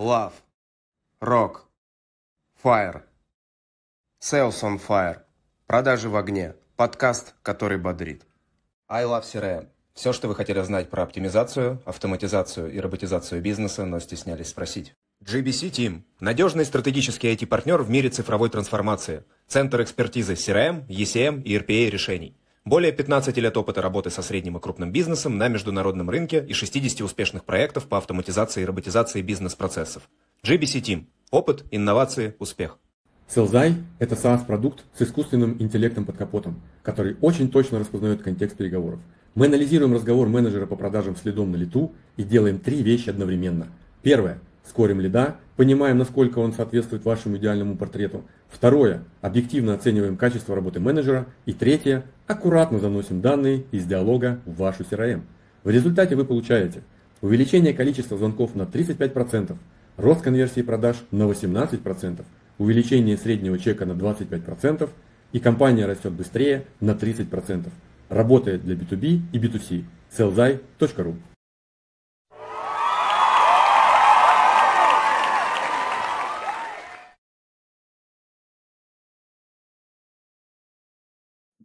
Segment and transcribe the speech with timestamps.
[0.00, 0.32] Love.
[1.20, 1.66] Rock.
[2.64, 3.02] Fire.
[4.18, 5.18] Sales on Fire.
[5.66, 6.54] Продажи в огне.
[6.76, 8.22] Подкаст, который бодрит.
[8.88, 9.68] I Love CRM.
[9.92, 14.94] Все, что вы хотели знать про оптимизацию, автоматизацию и роботизацию бизнеса, но стеснялись спросить.
[15.22, 19.24] GBC Team– надежный стратегический IT-партнер в мире цифровой трансформации.
[19.48, 22.34] Центр экспертизы CRM, ECM и RPA решений.
[22.66, 27.00] Более 15 лет опыта работы со средним и крупным бизнесом на международном рынке и 60
[27.00, 30.02] успешных проектов по автоматизации и роботизации бизнес-процессов.
[30.44, 31.04] GBC Team.
[31.30, 32.78] Опыт, инновации, успех.
[33.26, 39.00] Селзай– это SaaS-продукт с искусственным интеллектом под капотом, который очень точно распознает контекст переговоров.
[39.34, 43.68] Мы анализируем разговор менеджера по продажам следом на лету и делаем три вещи одновременно.
[44.02, 49.04] Первое– скорим лида, понимаем, насколько он соответствует вашему идеальному портрету– Второе.
[49.22, 51.26] Объективно оцениваем качество работы менеджера.
[51.46, 52.04] И третье.
[52.26, 55.22] Аккуратно заносим данные из диалога в вашу CRM.
[55.64, 56.82] В результате вы получаете
[57.20, 59.56] увеличение количества звонков на 35%,
[59.96, 62.24] рост конверсии продаж на 18%,
[62.58, 64.88] увеличение среднего чека на 25%
[65.32, 67.68] и компания растет быстрее на 30%.
[68.08, 69.84] Работает для B2B и B2C.
[70.10, 71.14] sellzai.ru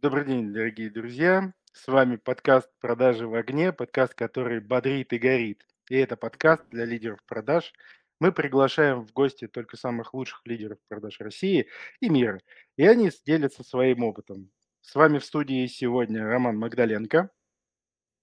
[0.06, 1.52] Добрый день, дорогие друзья.
[1.72, 5.66] С вами подкаст «Продажи в огне», подкаст, который бодрит и горит.
[5.90, 7.72] И это подкаст для лидеров продаж.
[8.20, 11.66] Мы приглашаем в гости только самых лучших лидеров продаж России
[11.98, 12.40] и мира.
[12.76, 14.52] И они делятся своим опытом.
[14.80, 17.28] С вами в студии сегодня Роман Магдаленко.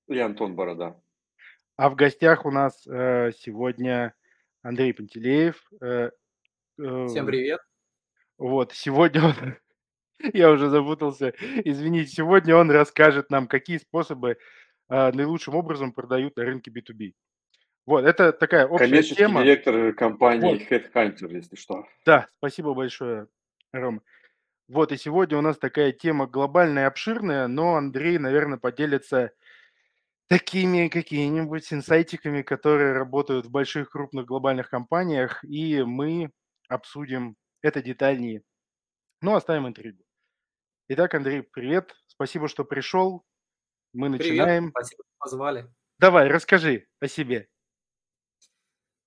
[0.08, 0.98] И Антон Борода.
[1.76, 4.16] А в гостях у нас э, сегодня
[4.62, 5.62] Андрей Пантелеев.
[5.82, 6.12] Э,
[6.80, 7.60] э, Всем привет.
[8.38, 9.58] Вот, сегодня он
[10.34, 11.34] Я уже запутался.
[11.64, 14.38] Извините, сегодня он расскажет нам, какие способы
[14.90, 17.14] а, наилучшим образом продают на рынке B2B.
[17.86, 19.44] Вот, это такая общая Коммерческий тема.
[19.44, 20.72] директор компании вот.
[20.72, 21.86] Headhunter, если что.
[22.06, 23.28] Да, спасибо большое,
[23.74, 24.02] Ром.
[24.70, 29.32] Вот, и сегодня у нас такая тема глобальная, обширная, но Андрей, наверное, поделится
[30.28, 36.32] такими какими-нибудь инсайтиками, которые работают в больших, крупных глобальных компаниях, и мы
[36.70, 38.44] обсудим это детальнее.
[39.24, 40.04] Но оставим интригу.
[40.90, 41.96] Итак, Андрей, привет.
[42.08, 43.24] Спасибо, что пришел.
[43.94, 44.64] Мы начинаем.
[44.64, 45.74] Привет, спасибо, что позвали.
[45.98, 47.48] Давай, расскажи о себе.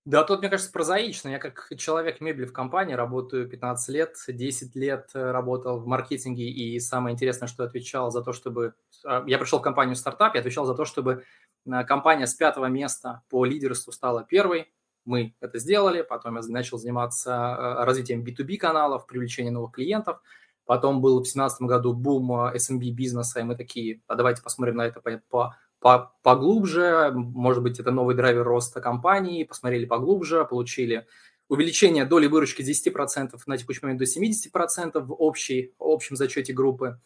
[0.07, 1.29] Да, тут, мне кажется, прозаично.
[1.29, 6.49] Я как человек мебели в компании работаю 15 лет, 10 лет э, работал в маркетинге,
[6.49, 8.73] и самое интересное, что отвечал за то, чтобы...
[9.05, 11.25] А, я пришел в компанию стартап, я отвечал за то, чтобы
[11.67, 14.73] э, компания с пятого места по лидерству стала первой.
[15.07, 20.21] Мы это сделали, потом я начал заниматься э, развитием B2B каналов, привлечением новых клиентов–
[20.67, 24.87] Потом был в 2017 году бум SMB бизнеса, и мы такие, а давайте посмотрим на
[24.87, 27.13] это по, по, поглубже.
[27.15, 29.45] Может быть, это новый драйвер роста компании.
[29.45, 31.07] Посмотрели поглубже, получили
[31.49, 37.01] увеличение доли выручки с 10% на текущий момент до 70% в общей, общем зачете группы.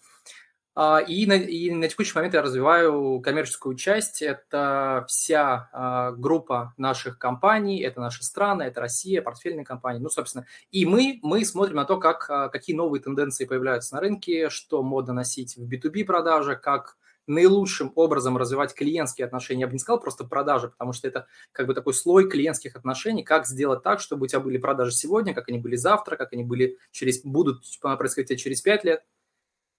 [0.77, 4.23] А, и на, и на текущий момент я развиваю коммерческую часть.
[4.23, 10.01] Это вся а, группа наших компаний, это наши страны, это Россия, портфельные компании.
[10.01, 14.01] Ну, собственно, и мы, мы смотрим на то, как, а, какие новые тенденции появляются на
[14.01, 19.63] рынке, что модно носить в B2B продаже, как наилучшим образом развивать клиентские отношения.
[19.63, 23.23] Я бы не сказал просто продажи, потому что это как бы такой слой клиентских отношений.
[23.23, 26.45] Как сделать так, чтобы у тебя были продажи сегодня, как они были завтра, как они
[26.45, 29.05] были через, будут происходить через 5 лет.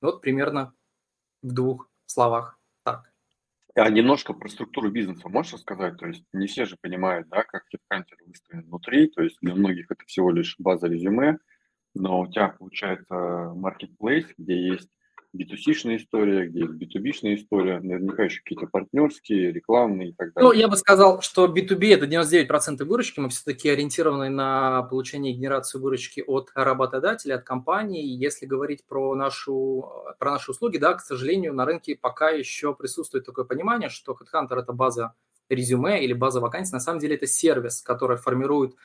[0.01, 0.73] Вот примерно
[1.41, 3.11] в двух словах так.
[3.75, 5.97] А немножко про структуру бизнеса можешь рассказать?
[5.97, 9.89] То есть не все же понимают, да, как HeadHunter выстроен внутри, то есть для многих
[9.89, 11.37] это всего лишь база резюме,
[11.93, 14.89] но у тебя получается marketplace, где есть
[15.35, 20.49] B2C-шная история, где есть B2B-шная история, наверняка еще какие-то партнерские, рекламные и так далее.
[20.49, 25.37] Ну, я бы сказал, что B2B– это 99% выручки, мы все-таки ориентированы на получение и
[25.37, 28.05] генерацию выручки от работодателя, от компании.
[28.05, 29.89] Если говорить про, нашу,
[30.19, 34.59] про наши услуги, да, к сожалению, на рынке пока еще присутствует такое понимание, что HeadHunter–
[34.59, 35.13] это база
[35.49, 36.73] резюме или база вакансий.
[36.73, 38.75] На самом деле это сервис, который формирует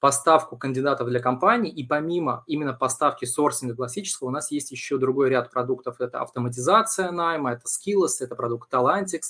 [0.00, 5.28] поставку кандидатов для компаний, и помимо именно поставки сорсинга классического, у нас есть еще другой
[5.28, 6.00] ряд продуктов.
[6.00, 9.20] Это автоматизация найма, это Skills, это продукт Talentix,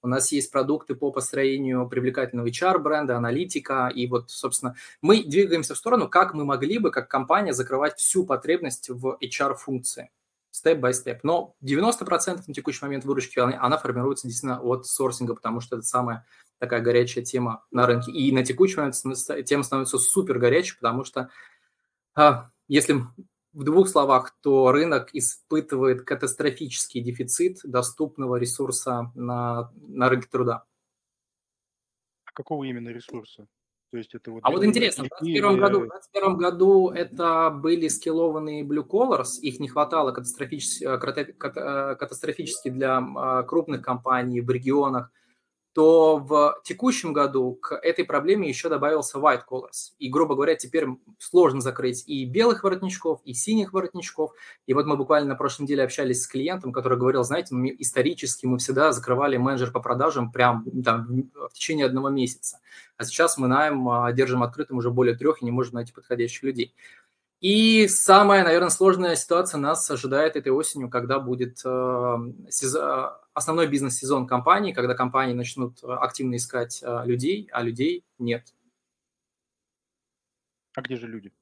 [0.00, 3.90] у нас есть продукты по построению привлекательного HR-бренда, аналитика.
[3.92, 8.24] И вот, собственно, мы двигаемся в сторону, как мы могли бы, как компания, закрывать всю
[8.24, 10.10] потребность в HR-функции
[10.50, 11.24] степ-бай-степ.
[11.24, 16.24] Но 90% на текущий момент выручки, она формируется действительно от сорсинга, потому что это самая
[16.58, 18.12] такая горячая тема на рынке.
[18.12, 18.96] И на текущий момент
[19.46, 21.30] тема становится супер горячей, потому что
[22.14, 23.04] а, если
[23.52, 30.64] в двух словах, то рынок испытывает катастрофический дефицит доступного ресурса на, на рынке труда.
[32.24, 33.46] А какого именно ресурса?
[33.90, 37.88] То есть это вот а вот интересно, в 2021 году, в 2021 году это были
[37.88, 43.02] скиллованные blue collars, их не хватало катастрофически, катастрофически для
[43.44, 45.10] крупных компаний в регионах,
[45.78, 49.92] то в текущем году к этой проблеме еще добавился white collars.
[50.00, 50.88] И, грубо говоря, теперь
[51.20, 54.32] сложно закрыть и белых воротничков, и синих воротничков.
[54.66, 58.44] И вот мы буквально на прошлой неделе общались с клиентом, который говорил, знаете, мы, исторически
[58.44, 62.58] мы всегда закрывали менеджер по продажам прям там, в течение одного месяца.
[62.96, 66.42] А сейчас мы найм а, держим открытым уже более трех и не можем найти подходящих
[66.42, 66.74] людей.
[67.40, 72.16] И самая, наверное, сложная ситуация нас ожидает этой осенью, когда будет э,
[73.32, 78.52] основной бизнес-сезон компании, когда компании начнут активно искать э, людей, а людей нет.
[80.74, 81.32] А где же люди?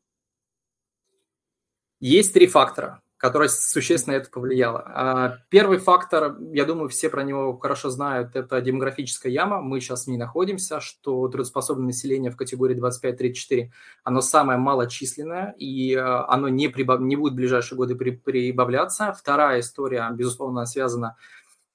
[1.98, 4.82] Есть три фактора которая существенно это повлияла.
[4.86, 9.62] А, первый фактор, я думаю, все про него хорошо знают, это демографическая яма.
[9.62, 13.70] Мы сейчас в ней находимся, что трудоспособное население в категории 25-34,
[14.04, 17.00] оно самое малочисленное, и а, оно не, прибав...
[17.00, 19.12] не будет в ближайшие годы прибавляться.
[19.12, 21.16] Вторая история, безусловно, связана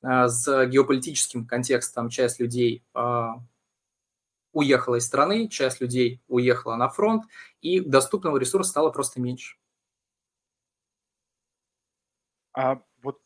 [0.04, 2.10] а, с геополитическим контекстом.
[2.10, 2.84] Часть людей
[4.54, 7.24] уехала из страны, часть людей уехала на фронт,
[7.62, 9.56] и доступного ресурса стало просто меньше.
[12.54, 13.20] А вот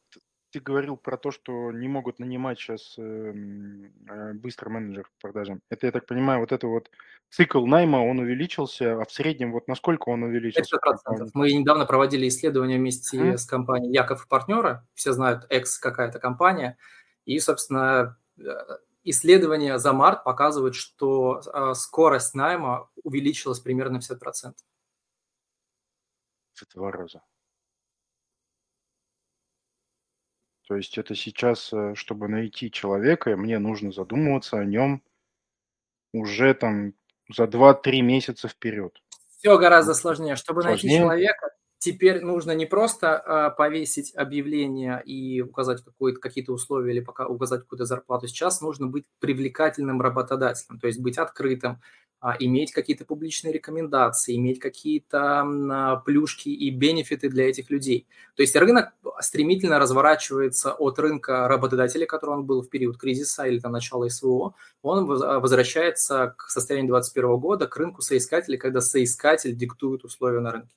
[0.52, 5.60] ты говорил про то, что не могут нанимать сейчас эм, э, быстро менеджеров по продажам.
[5.70, 6.90] Это, я так понимаю, вот это вот
[7.30, 10.78] цикл найма, он увеличился, а в среднем вот насколько он увеличился?
[10.78, 11.30] 500%.
[11.34, 13.38] Мы недавно проводили исследование вместе mm.
[13.38, 14.82] с компанией Яков и партнеры.
[14.94, 16.78] Все знают, X какая-то компания.
[17.26, 18.44] И, собственно, э,
[19.04, 24.54] исследование за март показывает, что э, скорость найма увеличилась примерно в 50%.
[26.54, 27.22] В два раза.
[30.68, 35.04] То есть это сейчас, э, чтобы найти человека, мне нужно задумываться о нем
[36.12, 36.94] уже там
[37.34, 38.94] за 2-3 месяца вперед.
[39.38, 40.36] Все гораздо сложнее.
[40.36, 41.00] Чтобы сложнее.
[41.00, 43.08] найти человека, теперь нужно не просто
[43.54, 45.84] э, повесить объявление и указать
[46.22, 48.28] какие-то условия или пока указать какую-то зарплату.
[48.28, 51.82] Сейчас нужно быть привлекательным работодателем, то есть быть открытым,
[52.40, 58.08] иметь какие-то публичные рекомендации, иметь какие-то а, плюшки и бенефиты для этих людей.
[58.36, 63.60] То есть рынок стремительно разворачивается от рынка работодателя, который он был в период кризиса или
[63.60, 70.04] там начала СВО, он возвращается к состоянию 2021 года, к рынку соискателей, когда соискатель диктует
[70.04, 70.76] условия на рынке.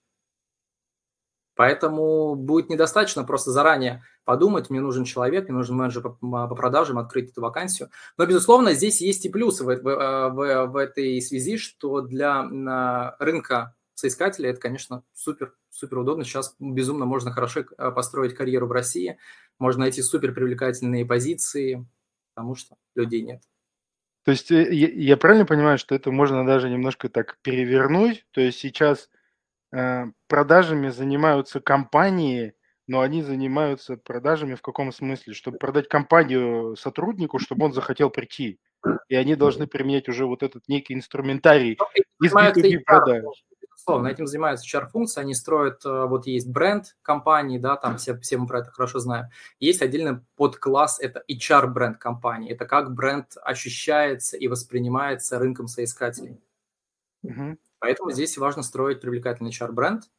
[1.58, 6.98] Поэтому будет недостаточно просто заранее подумать, мне нужен человек, мне нужен менеджер по, по продажам,
[6.98, 7.90] открыть эту вакансию.
[8.16, 12.44] Но, безусловно, здесь есть и плюсы в, в, в, в этой связи, что для
[13.18, 16.22] рынка соискателя это, конечно, супер, супер удобно.
[16.22, 19.18] Сейчас безумно можно хорошо э, построить карьеру в России,
[19.58, 21.84] можно найти супер привлекательные позиции,
[22.36, 23.42] потому что людей нет.
[24.22, 28.26] То есть э, я, я правильно понимаю, что это можно даже немножко так перевернуть?
[28.30, 29.17] То есть сейчас Э,
[29.70, 32.54] продажами занимаются компании,
[32.86, 35.34] но они занимаются продажами в каком смысле?
[35.34, 38.58] Чтобы продать компанию сотруднику, чтобы он захотел прийти.
[39.08, 43.24] И они должны применять уже вот этот некий инструментарий ну, из B2B продаж.
[43.78, 48.36] Безусловно, этим занимаются HR-функции, они строят, э, вот есть бренд компании, да, там все, все
[48.36, 49.26] мы про это хорошо знаем.
[49.60, 56.40] Есть отдельный подкласс, это HR-бренд компании, это как бренд ощущается и воспринимается рынком соискателей.
[57.22, 57.56] Угу.
[57.78, 60.10] Поэтому здесь важно строить привлекательный HR-бренд,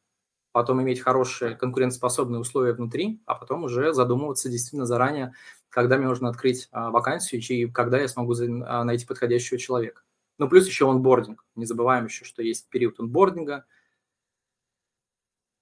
[0.52, 5.32] потом иметь хорошие конкурентоспособные условия внутри, а потом уже задумываться действительно заранее,
[5.68, 10.02] когда мне нужно открыть а, вакансию и когда я смогу а, найти подходящего человека.
[10.38, 11.44] Ну, плюс еще онбординг.
[11.54, 13.66] Не забываем еще, что есть период онбординга.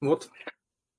[0.01, 0.31] Вот.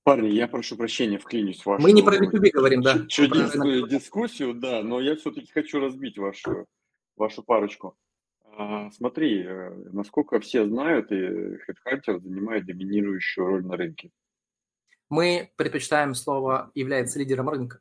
[0.04, 1.82] Парни, я прошу прощения, вклинюсь в вашу...
[1.82, 3.06] Мы не про B2B говорим, да.
[3.08, 6.68] Чудесную дискуссию, да, но я все-таки хочу разбить вашу,
[7.16, 7.98] вашу парочку.
[8.62, 14.12] А, смотри, э, насколько все знают, и HeadHunter занимает доминирующую роль на рынке.
[15.08, 17.80] Мы предпочитаем слово «является лидером рынка».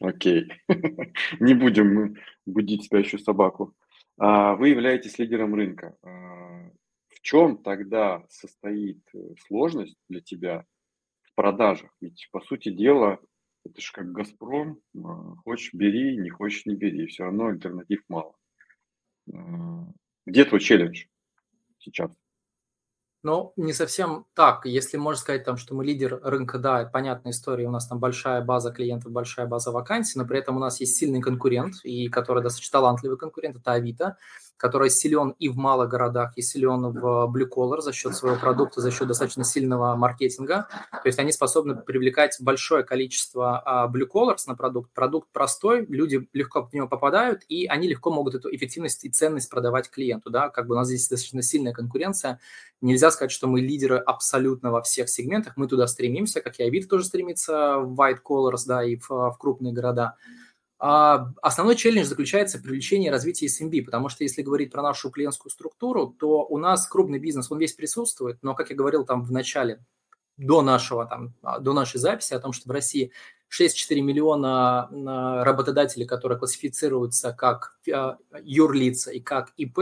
[0.00, 0.52] Окей.
[1.40, 3.74] Не будем будить спящую собаку.
[4.18, 5.96] А, вы являетесь лидером рынка.
[6.02, 6.70] А,
[7.08, 10.66] в чем тогда состоит э, сложность для тебя
[11.22, 11.90] в продажах?
[12.02, 13.18] Ведь, по сути дела,
[13.64, 14.78] это же как «Газпром».
[15.42, 17.06] Хочешь– бери, не хочешь– не бери.
[17.06, 18.34] Все равно альтернатив мало.
[20.26, 21.04] Где твой челлендж
[21.78, 22.10] сейчас?
[23.24, 24.64] Ну, не совсем так.
[24.64, 27.66] Если можно сказать, там, что мы лидер рынка, да, это понятная история.
[27.66, 30.96] У нас там большая база клиентов, большая база вакансий, но при этом у нас есть
[30.96, 34.16] сильный конкурент, и который достаточно талантливый конкурент, это Авито.
[34.58, 38.80] Который силен и в малых городах, и силен в blue collar за счет своего продукта,
[38.80, 40.66] за счет достаточно сильного маркетинга.
[40.90, 44.92] То есть они способны привлекать большое количество а, blue collars на продукт.
[44.92, 49.48] Продукт простой, люди легко в него попадают, и они легко могут эту эффективность и ценность
[49.48, 50.28] продавать клиенту.
[50.28, 50.48] Да?
[50.48, 52.40] Как бы у нас здесь достаточно сильная конкуренция.
[52.80, 55.56] Нельзя сказать, что мы лидеры абсолютно во всех сегментах.
[55.56, 59.36] Мы туда стремимся, как и Авито тоже стремится в white collars, да, и в, в
[59.38, 60.16] крупные города.
[60.78, 63.10] Основной челлендж заключается в привлечении и
[63.46, 67.58] SMB, потому что если говорить про нашу клиентскую структуру, то у нас крупный бизнес, он
[67.58, 69.80] весь присутствует, но, как я говорил там в начале,
[70.38, 73.12] до нашего там, а, до нашей записи о том, что в России
[73.50, 79.78] 6-4 миллиона а, работодателей, которые классифицируются как а, юрлица и как ИП,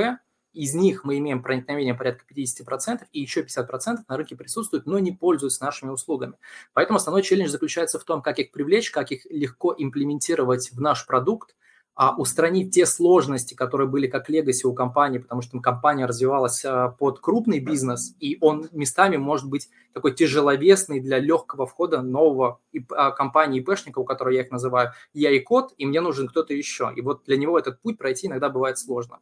[0.57, 5.13] из них мы имеем проникновение порядка 50%, и еще 50% на рынке присутствуют, но не
[5.13, 6.35] пользуются нашими услугами.
[6.73, 11.07] Поэтому основной челлендж заключается в том, как их привлечь, как их легко имплементировать в наш
[11.07, 11.55] продукт,
[11.95, 16.89] а устранить те сложности, которые были как легаси у компании, потому что компания развивалась а,
[16.89, 22.61] под крупный бизнес, и он местами может быть такой тяжеловесный для легкого входа нового
[22.91, 26.53] а, компании ИПшника, у которой я их называю, я и код, и мне нужен кто-то
[26.53, 26.93] еще.
[26.95, 29.21] И вот для него этот путь пройти иногда бывает сложно.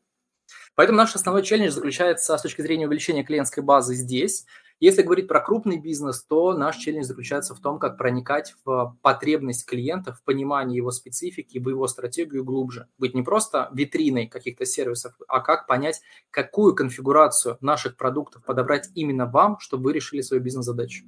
[0.74, 4.46] Поэтому наш основной челлендж заключается с точки зрения увеличения клиентской базы здесь.
[4.80, 9.66] Если говорить про крупный бизнес, то наш челлендж заключается в том, как проникать в потребность
[9.66, 12.88] клиента, в понимание его специфики, в его стратегию глубже.
[12.98, 19.26] Быть не просто витриной каких-то сервисов, а как понять, какую конфигурацию наших продуктов подобрать именно
[19.26, 21.06] вам, чтобы вы решили свою бизнес-задачу.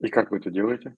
[0.00, 0.96] И как вы это делаете?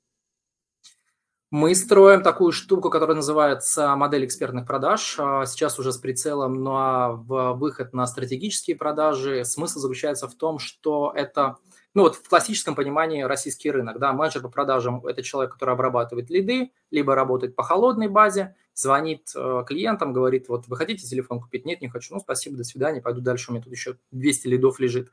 [1.50, 5.16] Мы строим такую штуку, которая называется модель экспертных продаж.
[5.18, 9.46] А, сейчас уже с прицелом на выход на стратегические продажи.
[9.46, 11.56] Смысл заключается в том, что это,
[11.94, 16.28] ну вот в классическом понимании российский рынок, да, менеджер по продажам– это человек, который обрабатывает
[16.28, 21.64] лиды, либо работает по холодной базе, звонит э, клиентам, говорит, вот вы хотите телефон купить?
[21.64, 22.12] Нет, не хочу.
[22.12, 25.10] Ну, спасибо, до свидания, пойду дальше, у меня тут еще 200 лидов лежит.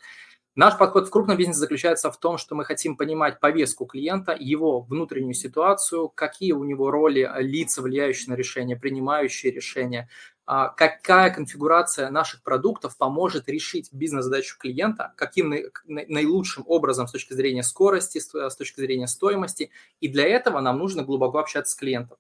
[0.56, 4.80] Наш подход в крупном бизнесе заключается в том, что мы хотим понимать повестку клиента, его
[4.80, 10.08] внутреннюю ситуацию, какие у него роли лица, влияющие на решение, принимающие решения,
[10.46, 15.54] а, какая конфигурация наших продуктов поможет решить бизнес-задачу клиента, каким
[15.88, 19.72] наилучшим образом с точки зрения скорости, с точки зрения стоимости.
[20.00, 22.18] И для этого нам нужно глубоко общаться с клиентом.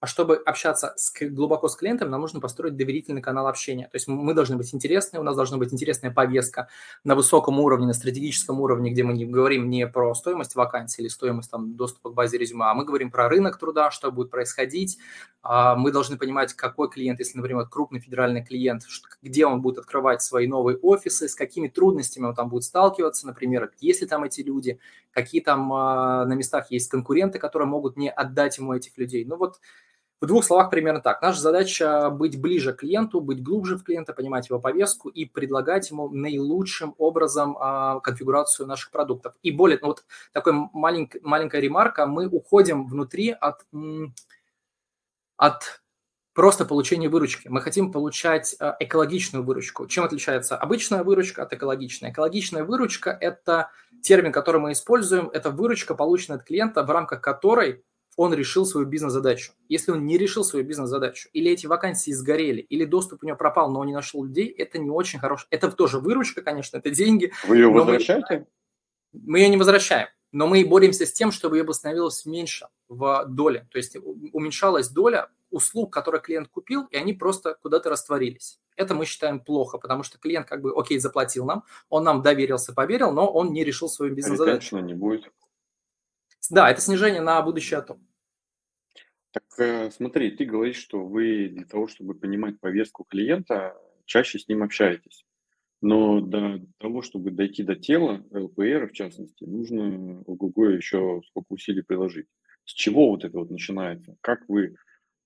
[0.00, 3.84] А чтобы общаться с, глубоко с клиентом, нам нужно построить доверительный канал общения.
[3.84, 6.68] То есть мы должны быть интересны, у нас должна быть интересная повестка
[7.04, 11.08] на высоком уровне, на стратегическом уровне, где мы не говорим не про стоимость вакансии или
[11.08, 14.98] стоимость там, доступа к базе резюме, а мы говорим про рынок труда, что будет происходить.
[15.42, 18.84] А, мы должны понимать, какой клиент, если, например, крупный федеральный клиент,
[19.20, 23.70] где он будет открывать свои новые офисы, с какими трудностями он там будет сталкиваться, например,
[23.80, 24.78] есть ли там эти люди,
[25.12, 29.26] какие там а, на местах есть конкуренты, которые могут не отдать ему этих людей.
[29.26, 29.60] Ну вот
[30.20, 31.22] в двух словах примерно так.
[31.22, 35.90] Наша задача быть ближе к клиенту, быть глубже в клиента, понимать его повестку и предлагать
[35.90, 39.34] ему наилучшим образом а, конфигурацию наших продуктов.
[39.42, 43.64] И более, ну, вот такой маленькая, маленькая ремарка, мы уходим внутри от,
[45.38, 45.82] от
[46.34, 47.48] просто получения выручки.
[47.48, 49.86] Мы хотим получать а, экологичную выручку.
[49.86, 52.10] Чем отличается обычная выручка от экологичной?
[52.10, 53.70] Экологичная выручка– это
[54.02, 57.84] термин, который мы используем, это выручка, полученная от клиента, в рамках которой
[58.16, 59.52] он решил свою бизнес-задачу.
[59.68, 63.70] Если он не решил свою бизнес-задачу, или эти вакансии сгорели, или доступ у него пропал,
[63.70, 65.46] но он не нашел людей, это не очень хорошо.
[65.50, 67.32] Это тоже выручка, конечно, это деньги.
[67.46, 68.46] Вы ее возвращаете?
[69.12, 73.24] Мы, мы ее не возвращаем, но мы боремся с тем, чтобы ее становилось меньше в
[73.26, 73.66] доле.
[73.70, 73.96] То есть
[74.32, 78.60] уменьшалась доля услуг, которые клиент купил, и они просто куда-то растворились.
[78.76, 82.72] Это мы считаем плохо, потому что клиент как бы, окей, заплатил нам, он нам доверился,
[82.72, 84.78] поверил, но он не решил свою бизнес-задачу.
[84.78, 85.30] не будет.
[86.50, 87.98] Да, это снижение на будущий отток.
[89.32, 94.48] Так э, смотри, ты говоришь, что вы для того, чтобы понимать повестку клиента, чаще с
[94.48, 95.24] ним общаетесь.
[95.80, 101.82] Но до того, чтобы дойти до тела, ЛПР в частности, нужно ого-го еще сколько усилий
[101.82, 102.26] приложить.
[102.64, 104.16] С чего вот это вот начинается?
[104.20, 104.74] Как вы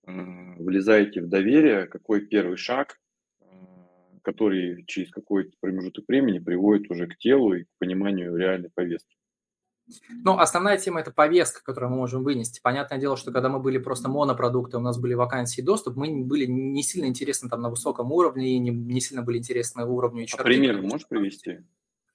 [0.06, 0.12] э,
[0.58, 1.86] влезаете в доверие?
[1.86, 3.00] Какой первый шаг,
[3.40, 3.46] э,
[4.22, 9.16] который через какой-то промежуток времени приводит уже к телу и к пониманию реальной повестки?
[10.08, 12.60] Ну, основная тема– это повестка, которую мы можем вынести.
[12.62, 16.24] Понятное дело, что когда мы были просто монопродукты, у нас были вакансии и доступ, мы
[16.24, 20.36] были не сильно интересны там на высоком уровне, не, не сильно были интересны уровню HR.
[20.38, 21.60] А пример можешь привести?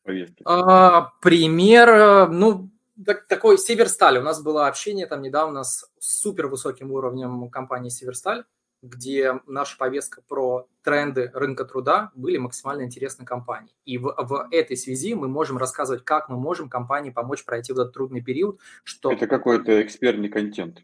[0.03, 0.41] Повестки?
[0.45, 2.71] А, пример, ну,
[3.05, 4.17] так, такой Северсталь.
[4.17, 8.45] У нас было общение там недавно с супер высоким уровнем компании Северсталь
[8.81, 13.73] где наша повестка про тренды рынка труда были максимально интересны компании.
[13.85, 17.79] И в, в этой связи мы можем рассказывать, как мы можем компании помочь пройти в
[17.79, 18.59] этот трудный период.
[18.83, 19.11] Что...
[19.11, 20.83] Это какой-то экспертный контент.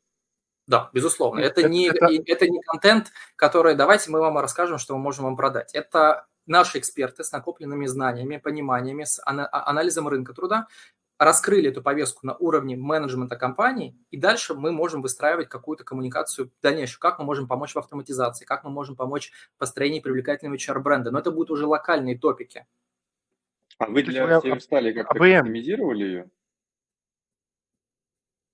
[0.68, 1.40] Да, безусловно.
[1.40, 2.08] Это, это, не, это...
[2.26, 5.74] это не контент, который давайте мы вам расскажем, что мы можем вам продать.
[5.74, 10.68] Это наши эксперты с накопленными знаниями, пониманиями, с а, анализом рынка труда
[11.18, 17.00] раскрыли эту повестку на уровне менеджмента компании, и дальше мы можем выстраивать какую-то коммуникацию дальнейшую,
[17.00, 21.12] как мы можем помочь в автоматизации, как мы можем помочь в построении привлекательного HR-бренда.
[21.12, 22.66] Но это будут уже локальные топики.
[23.78, 26.30] А вы для Северстали как-то кастомизировали ее?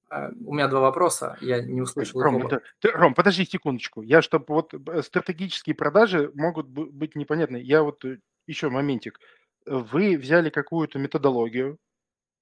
[0.09, 2.21] А, у меня два вопроса, я не услышал.
[2.21, 4.01] Ром, это, ты, Ром, подожди секундочку.
[4.01, 7.57] Я, чтобы вот э, стратегические продажи могут быть непонятны.
[7.57, 9.19] Я вот э, еще моментик.
[9.65, 11.77] Вы взяли какую-то методологию,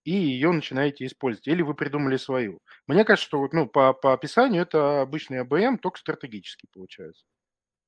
[0.04, 1.48] и ее начинаете использовать.
[1.48, 2.60] Или вы придумали свою.
[2.88, 7.24] Мне кажется, что вот, ну, по, по описанию это обычный АБМ, только стратегический получается.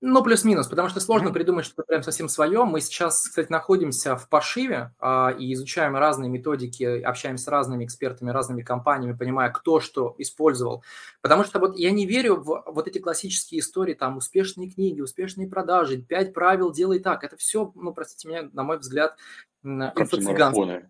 [0.04, 1.34] Ну, плюс-минус, потому что сложно mm-hmm.
[1.34, 2.66] придумать что-то прям совсем свое.
[2.66, 8.32] Мы сейчас, кстати, находимся в пошиве а, и изучаем разные методики, общаемся с разными экспертами,
[8.32, 10.84] разными компаниями, понимая, кто что использовал.
[11.22, 15.48] Потому что вот я не верю в вот эти классические истории, там, успешные книги, успешные
[15.48, 17.24] продажи, пять правил, делай так.
[17.24, 19.16] Это все, ну, простите меня, на мой взгляд,
[19.64, 20.82] инфо-цыганство.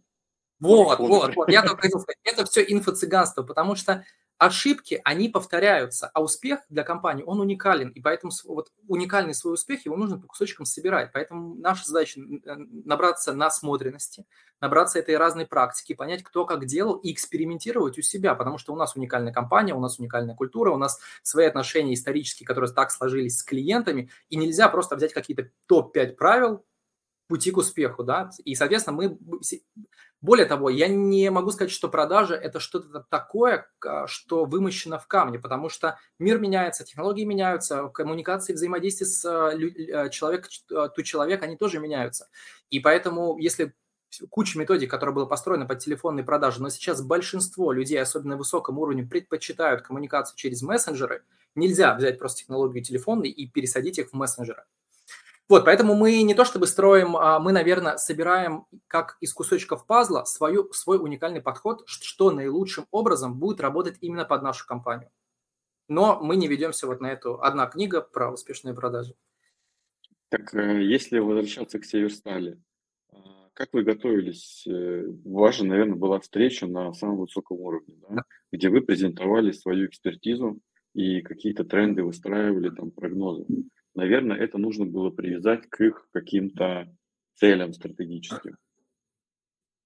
[0.61, 1.49] Вот, вот, вот.
[1.49, 4.05] Я только хотел сказать, это все инфо-цыганство, потому что
[4.41, 9.85] ошибки, они повторяются, а успех для компании, он уникален, и поэтому вот уникальный свой успех,
[9.85, 11.11] его нужно по кусочкам собирать.
[11.13, 14.25] Поэтому наша задача э, набраться насмотренности,
[14.59, 18.75] набраться этой разной практики, понять, кто как делал, и экспериментировать у себя, потому что у
[18.75, 23.37] нас уникальная компания, у нас уникальная культура, у нас свои отношения исторические, которые так сложились
[23.37, 26.65] с клиентами, и нельзя просто взять какие-то топ-5 правил,
[27.27, 29.17] пути к успеху, да, и, соответственно, мы
[30.21, 33.67] более того, я не могу сказать, что продажа– это что-то такое,
[34.05, 40.09] что вымощено в камне, потому что мир меняется, технологии меняются, коммуникации, взаимодействие с э, э,
[40.09, 42.29] человек ту человек, они тоже меняются.
[42.69, 43.73] И поэтому, если
[44.29, 48.77] куча методик, которая была построена под телефонные продажи, но сейчас большинство людей, особенно на высоком
[48.77, 51.23] уровне, предпочитают коммуникацию через мессенджеры,
[51.55, 54.65] нельзя взять просто технологию телефонной и пересадить их в мессенджеры.
[55.51, 60.23] Вот, поэтому мы не то чтобы строим, а мы, наверное, собираем как из кусочков пазла
[60.23, 65.09] свою, свой уникальный подход, что наилучшим образом будет работать именно под нашу компанию.
[65.89, 69.13] Но мы не ведемся вот на эту одна книга про успешные продажи.
[70.29, 72.57] Так, э, если возвращаться к Северстали,
[73.11, 74.65] а, как вы готовились?
[74.65, 78.07] Э, у вас же, наверное, была встреча на самом высоком уровне, да?
[78.15, 78.23] Да.
[78.53, 80.61] где вы презентовали свою экспертизу
[80.93, 83.45] и какие-то тренды выстраивали, там, прогнозы
[83.95, 86.87] наверное, это нужно было привязать к их каким-то
[87.35, 88.57] целям стратегическим.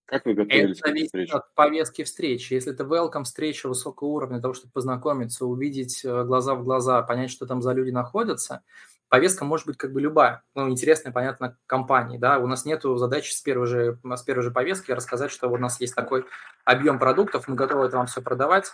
[0.06, 1.34] Как вы готовились это к этой встрече?
[1.34, 2.54] от повестки встречи.
[2.54, 7.02] Если это welcome встреча высокого уровня, для того, чтобы познакомиться, увидеть э, глаза в глаза,
[7.02, 8.62] понять, что там за люди находятся,
[9.10, 10.44] повестка может быть как бы любая.
[10.54, 12.20] Ну, интересная, понятно, компании.
[12.20, 12.38] Да?
[12.38, 15.82] У нас нет задачи с первой, же, с первой же повестки рассказать, что у нас
[15.82, 16.26] есть такой
[16.65, 18.74] объем продуктов, мы готовы это вам все продавать.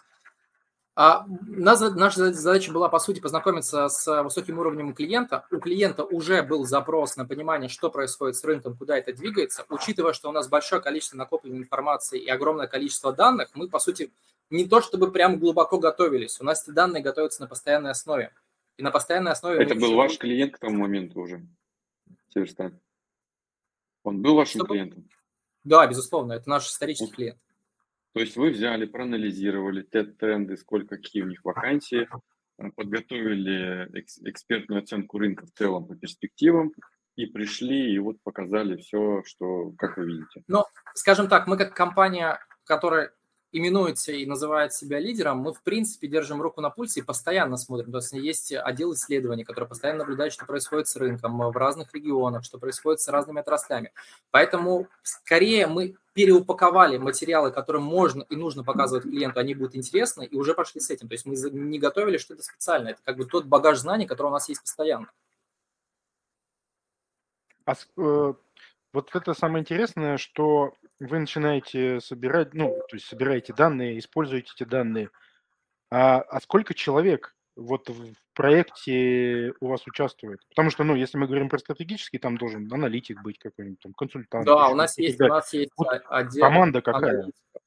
[0.94, 1.90] А наша
[2.34, 5.46] задача была, по сути, познакомиться с высоким уровнем клиента.
[5.50, 9.66] У клиента уже был запрос на понимание, что происходит с рынком, куда это двигается.
[9.70, 14.12] Учитывая, что у нас большое количество накопленной информации и огромное количество данных, мы, по сути,
[14.50, 16.42] не то чтобы прям глубоко готовились.
[16.42, 18.34] У нас эти данные готовятся на постоянной основе.
[18.76, 19.64] И на постоянной основе...
[19.64, 21.46] Это был ваш клиент к тому моменту уже,
[22.34, 22.80] Северстан?
[24.04, 24.74] Он был вашим Чтобы...
[24.74, 25.08] клиентом?
[25.64, 27.40] Да, безусловно, это наш исторический клиент.
[28.14, 32.08] То есть вы взяли, проанализировали те тренды, сколько какие у них вакансии,
[32.58, 33.90] э, подготовили
[34.24, 36.74] экспертную оценку рынка в целом по перспективам
[37.16, 40.44] и пришли и вот показали все, что, как вы видите.
[40.48, 43.14] Ну, скажем так, мы как компания, которая
[43.52, 47.92] именуется и называет себя лидером, мы, в принципе, держим руку на пульсе и постоянно смотрим.
[47.92, 52.44] То есть есть отдел исследований, который постоянно наблюдает, что происходит с рынком в разных регионах,
[52.44, 53.92] что происходит с разными отраслями.
[54.32, 60.36] Поэтому скорее мы переупаковали материалы, которые можно и нужно показывать клиенту, они будут интересны, и
[60.36, 61.08] уже пошли с этим.
[61.08, 62.90] То есть мы не готовили что-то специально.
[62.90, 65.08] Это как бы тот багаж знаний, который у нас есть постоянно.
[67.66, 68.34] А, э,
[68.94, 70.74] вот это самое интересное, что
[71.08, 75.10] вы начинаете собирать, ну, то есть собираете данные, используете эти данные.
[75.90, 80.40] А, а сколько человек вот в проекте у вас участвует?
[80.50, 84.46] Потому что, ну, если мы говорим про стратегический, там должен аналитик быть какой-нибудь, там, консультант.
[84.46, 86.42] Да, у нас есть, у нас есть вот отдел.
[86.48, 87.14] Команда какая?
[87.14, 87.61] Аналитика.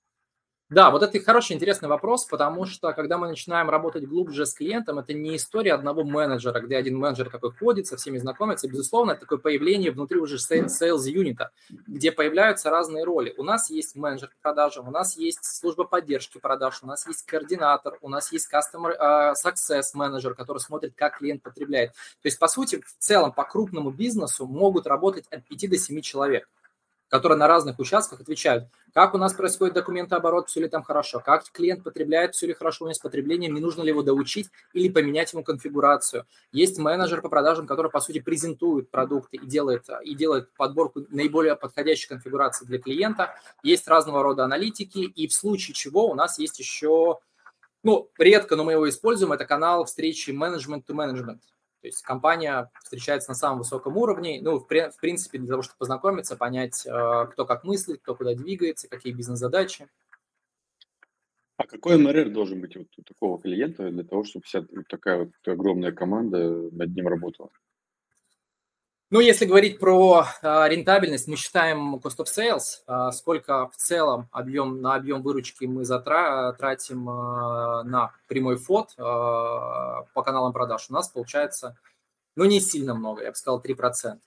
[0.71, 4.99] Да, вот это хороший, интересный вопрос, потому что когда мы начинаем работать глубже с клиентом,
[4.99, 8.67] это не история одного менеджера, где один менеджер такой ходит, со всеми знакомится.
[8.67, 11.51] Безусловно, это такое появление внутри уже sales юнита,
[11.87, 13.35] где появляются разные роли.
[13.37, 17.27] У нас есть менеджер по продажам, у нас есть служба поддержки продаж, у нас есть
[17.27, 21.93] координатор, у нас есть customer uh, success менеджер, который смотрит, как клиент потребляет.
[21.93, 26.01] То есть, по сути, в целом по крупному бизнесу могут работать от 5 до 7
[26.01, 26.49] человек
[27.15, 31.45] которые на разных участках отвечают, как у нас происходит документооборот, все ли там хорошо, как
[31.53, 34.89] клиент потребляет, все ли хорошо у него с потреблением, не нужно ли его доучить или
[34.89, 36.27] поменять ему конфигурацию.
[36.51, 41.55] Есть менеджер по продажам, который, по сути, презентует продукты и делает, и делает подборку наиболее
[41.55, 43.37] подходящей конфигурации для клиента.
[43.63, 47.21] Есть разного рода аналитики, и в случае чего у нас есть еще
[47.85, 51.43] ну, редко, но мы его используем, это канал встречи менеджмент to менеджмент.
[51.85, 55.77] То есть компания встречается на самом высоком уровне, ну, в, в принципе, для того, чтобы
[55.77, 59.87] познакомиться, понять, э, кто как мыслит, кто куда двигается, какие бизнес-задачи.
[61.59, 65.33] А какой МРР должен быть вот у такого клиента для того, чтобы вся такая вот
[65.47, 67.51] огромная команда над ним работала?
[69.15, 74.29] Ну, если говорить про а, рентабельность, мы считаем cost of sales, а, сколько в целом
[74.33, 80.87] объем, на объем выручки мы затратим а, на прямой фот по каналам продаж.
[80.91, 81.79] У нас получается,
[82.35, 84.19] ну, не сильно много, я бы сказал, 3%.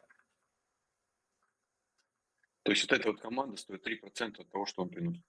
[2.63, 5.21] То есть вот эта вот команда стоит 3% от того, что он приносит?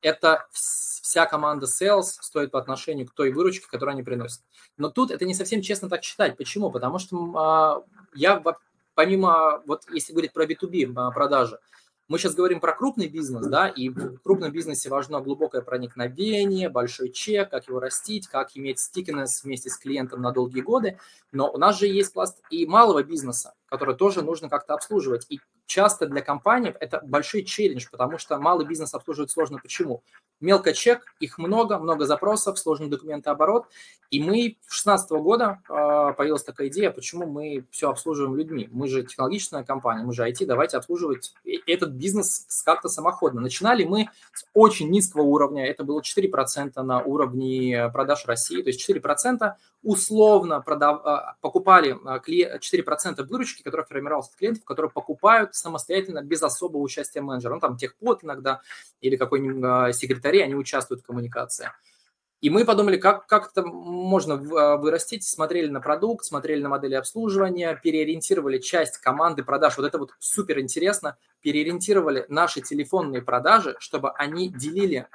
[0.00, 4.42] это вся команда sales стоит по отношению к той выручке, которую они приносят.
[4.78, 6.36] Но тут это не совсем честно так считать.
[6.36, 6.70] Почему?
[6.70, 8.38] Потому что я
[8.94, 11.58] помимо, вот если говорить про B2B а, продажи,
[12.06, 17.10] мы сейчас говорим про крупный бизнес, да, и в крупном бизнесе важно глубокое проникновение, большой
[17.10, 20.98] чек, как его растить, как иметь стикинес вместе с клиентом на долгие годы.
[21.32, 25.24] Но у нас же есть пласт и малого бизнеса, который тоже нужно как-то обслуживать.
[25.30, 29.58] И часто для компаний это большой челлендж, потому что малый бизнес обслуживать сложно.
[29.58, 30.02] Почему?
[30.40, 33.66] Мелкочек, их много, много запросов, сложный документооборот.
[34.10, 38.68] И мы с 2016 года э, появилась такая идея, почему мы все обслуживаем людьми.
[38.70, 41.34] Мы же технологичная компания, мы же IT, давайте обслуживать
[41.66, 43.40] этот бизнес как-то самоходно.
[43.40, 48.88] Начинали мы с очень низкого уровня, это было 4% на уровне продаж России, то есть
[48.88, 51.00] 4% условно продав...
[51.04, 57.20] А, покупали 4% а, выручки, которые формировался от клиентов, которые покупают самостоятельно без особого участия
[57.20, 57.54] менеджера.
[57.54, 58.60] Ну, там техпод иногда
[59.00, 61.70] или какой-нибудь секретарь, они участвуют в коммуникации.
[62.40, 67.80] И мы подумали, как, как это можно вырастить, смотрели на продукт, смотрели на модели обслуживания,
[67.82, 69.78] переориентировали часть команды продаж.
[69.78, 71.16] Вот это вот супер интересно.
[71.40, 75.08] Переориентировали наши телефонные продажи, чтобы они делили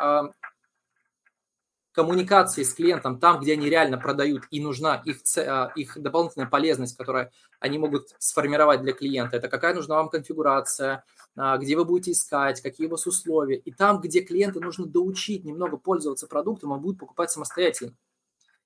[1.92, 6.98] коммуникации с клиентом там, где они реально продают, и нужна их, а, их дополнительная полезность,
[6.98, 9.38] которую они могут сформировать для клиента.
[9.38, 11.04] Это какая нужна вам конфигурация,
[11.36, 13.58] а, где вы будете искать, какие у вас условия.
[13.58, 17.94] И там, где клиента нужно доучить немного пользоваться продуктом, он будет покупать самостоятельно.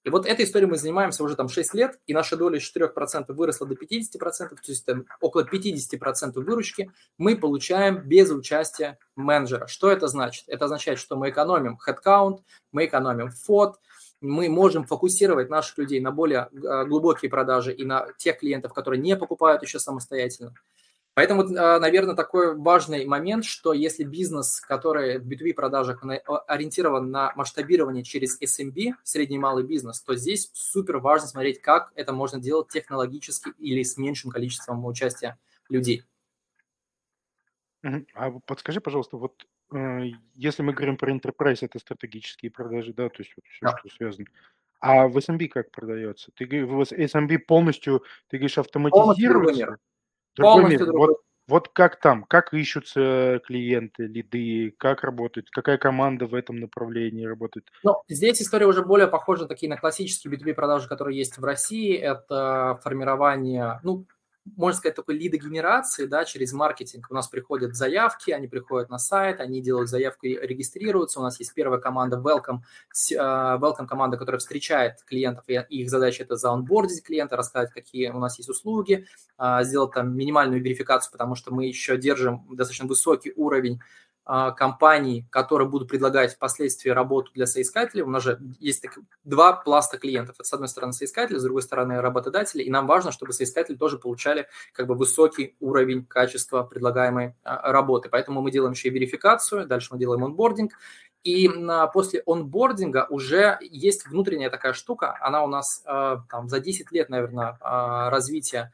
[0.03, 3.31] И вот этой историей мы занимаемся уже там 6 лет, и наша доля с 4%
[3.33, 9.67] выросла до 50%, то есть там около 50% выручки мы получаем без участия менеджера.
[9.67, 10.43] Что это значит?
[10.47, 12.39] Это означает, что мы экономим headcount,
[12.71, 13.79] мы экономим фот,
[14.19, 19.01] мы можем фокусировать наших людей на более а, глубокие продажи и на тех клиентов, которые
[19.01, 20.53] не покупают еще самостоятельно.
[21.15, 26.03] Поэтому, а, наверное, такой важный момент, что если бизнес, который в B2B продажах
[26.47, 31.91] ориентирован на масштабирование через SMB, средний и малый бизнес, то здесь супер важно смотреть, как
[31.95, 35.37] это можно делать технологически или с меньшим количеством участия
[35.69, 36.03] людей.
[38.13, 43.19] А подскажи, пожалуйста, вот э, если мы говорим про enterprise, это стратегические продажи, да, то
[43.19, 43.77] есть вот все, да.
[43.77, 44.25] что связано.
[44.79, 46.31] А в SMB как продается?
[46.33, 49.77] Ты говоришь, в SMB полностью, ты говоришь, автоматизируется?
[50.35, 50.79] Другой мир.
[50.85, 51.07] Другой.
[51.07, 51.17] Вот,
[51.47, 57.67] вот как там, как ищутся клиенты, лиды, как работает, какая команда в этом направлении работает?
[57.83, 61.97] Ну, здесь история уже более похожа такие на классические B2B продажи, которые есть в России.
[61.97, 64.05] Это формирование, ну,
[64.45, 67.07] можно сказать, такой лидогенерации, да, через маркетинг.
[67.09, 71.19] У нас приходят заявки, они приходят на сайт, они делают заявку и регистрируются.
[71.19, 72.59] У нас есть первая команда Welcome,
[73.17, 78.19] а, Welcome команда, которая встречает клиентов, и их задача это заонбордить клиента, рассказать, какие у
[78.19, 83.33] нас есть услуги, а, сделать там минимальную верификацию, потому что мы еще держим достаточно высокий
[83.35, 83.79] уровень
[84.25, 88.03] компаний, которые будут предлагать впоследствии работу для соискателей.
[88.03, 90.35] У нас же есть так, два пласта клиентов.
[90.39, 92.63] Это, с одной стороны, соискатели, с другой стороны, работодатели.
[92.63, 98.07] И нам важно, чтобы соискатели тоже получали как бы высокий уровень качества предлагаемой а, работы.
[98.09, 100.73] Поэтому мы делаем еще и верификацию, дальше мы делаем онбординг.
[101.23, 101.49] И
[101.93, 107.09] после онбординга уже есть внутренняя такая штука, она у нас а, там, за 10 лет,
[107.09, 108.71] наверное, развития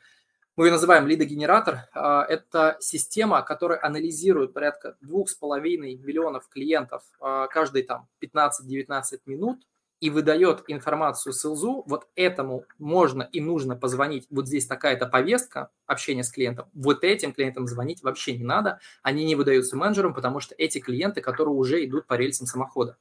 [0.60, 1.88] мы ее называем лидогенератор.
[1.93, 9.62] А, это система, которая анализирует порядка 2,5 миллионов клиентов а, каждые там 15-19 минут
[10.02, 16.26] и выдает информацию СЛЗу, вот этому можно и нужно позвонить, вот здесь такая-то повестка общения
[16.26, 20.56] с клиентом, вот этим клиентам звонить вообще не надо, они не выдаются менеджерам, потому что
[20.58, 22.98] эти клиенты, которые уже идут по рельсам самохода.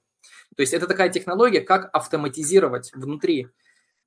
[0.54, 3.48] То есть это такая технология, как автоматизировать внутри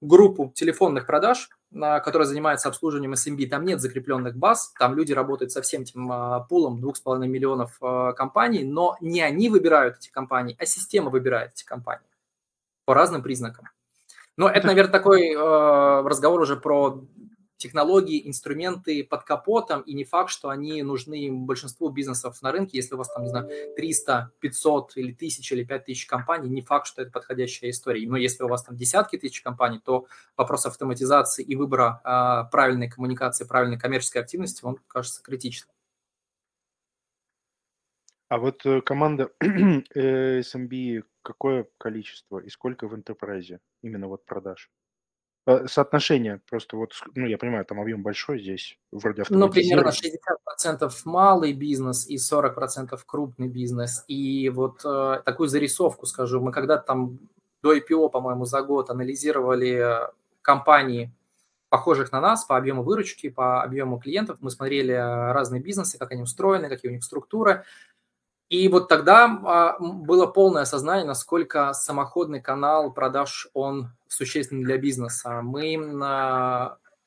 [0.02, 3.48] группу телефонных продаж, которая занимается обслуживанием SMB.
[3.48, 8.12] Там нет закрепленных баз, там люди работают со всем этим а, пулом 2,5 миллионов а,
[8.14, 12.08] компаний, но не они выбирают эти компании, а система выбирает эти компании
[12.86, 13.70] по разным признакам.
[14.38, 17.04] Но это, наверное, такой э, разговор уже про
[17.62, 22.78] технологии, инструменты под капотом, и не факт, что они нужны большинству бизнесов на рынке.
[22.78, 26.88] Если у вас там, не знаю, 300, 500 или 1000 или 5000 компаний, не факт,
[26.88, 28.08] что это подходящая история.
[28.08, 32.89] Но если у вас там десятки тысяч компаний, то вопрос автоматизации и выбора э, правильной
[32.89, 35.69] коммуникации, правильной коммерческой активности, он кажется критичным.
[38.30, 44.69] А вот э, команда э, SMB какое количество и сколько в enterprise именно вот продаж?
[45.52, 50.92] Э, соотношение просто вот, ну, я понимаю, там объем большой здесь, вроде Ну, примерно 60%
[51.06, 54.04] малый бизнес и 40% крупный бизнес.
[54.08, 56.42] И вот э, такую зарисовку скажу.
[56.42, 57.20] Мы когда-то там
[57.62, 60.08] до IPO, по-моему, за год анализировали
[60.42, 61.14] компании,
[61.70, 64.38] похожих на нас по объему выручки, по объему клиентов.
[64.42, 67.64] Мы смотрели разные бизнесы, как они устроены, какие у них структуры.
[68.52, 75.42] И вот тогда а, было полное осознание, насколько самоходный канал продаж, он существенный для бизнеса.
[75.42, 75.78] Мы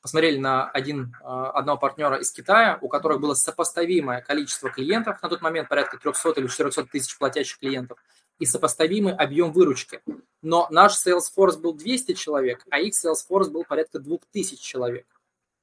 [0.01, 5.29] посмотрели на один, а, одного партнера из Китая, у которых было сопоставимое количество клиентов, на
[5.29, 7.99] тот момент порядка 300 или 400 тысяч платящих клиентов,
[8.39, 10.01] и сопоставимый объем выручки.
[10.41, 15.05] Но наш Salesforce был 200 человек, а их Salesforce был порядка 2000 человек.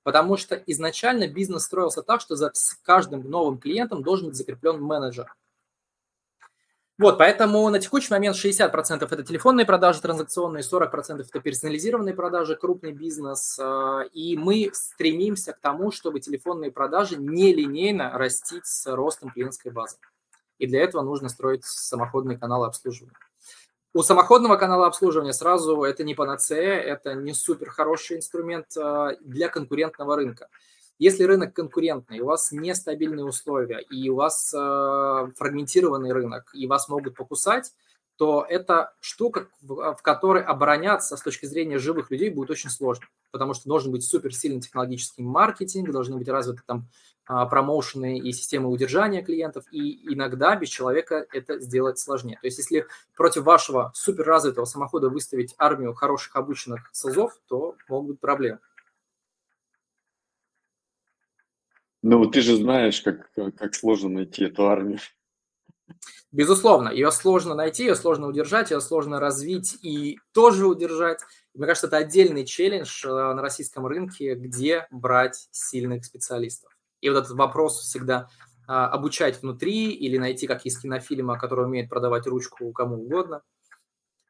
[0.04, 2.52] Потому что изначально бизнес строился так, что за
[2.84, 5.34] каждым новым клиентом должен быть закреплен менеджер.
[7.02, 12.92] Вот, поэтому на текущий момент 60% это телефонные продажи транзакционные, 40% это персонализированные продажи, крупный
[12.92, 13.58] бизнес.
[13.58, 19.96] А, и мы стремимся к тому, чтобы телефонные продажи нелинейно растить с ростом клиентской базы.
[20.58, 23.16] И для этого нужно строить самоходные каналы обслуживания.
[23.94, 29.48] У самоходного канала обслуживания сразу это не панацея, это не супер хороший инструмент а, для
[29.48, 30.46] конкурентного рынка.
[31.02, 36.88] Если рынок конкурентный, у вас нестабильные условия, и у вас э, фрагментированный рынок, и вас
[36.88, 37.72] могут покусать,
[38.16, 43.06] то это штука, в, в которой обороняться с точки зрения живых людей будет очень сложно,
[43.32, 46.86] потому что должен быть суперсильный технологический маркетинг, должны быть развиты там
[47.26, 52.38] а, промоушены и системы удержания клиентов, и иногда без человека это сделать сложнее.
[52.40, 52.86] То есть если
[53.16, 58.60] против вашего суперразвитого самохода выставить армию хороших обученных СОЗов, то могут быть проблемы.
[62.02, 64.98] Ну, ты же знаешь, как, как сложно найти эту армию.
[66.32, 71.20] Безусловно, ее сложно найти, ее сложно удержать, ее сложно развить и тоже удержать.
[71.54, 76.76] Мне кажется, это отдельный челлендж э, на российском рынке, где брать сильных специалистов.
[77.02, 78.28] И вот этот вопрос всегда
[78.66, 83.42] а, обучать внутри или найти, как из кинофильма, который умеет продавать ручку кому угодно.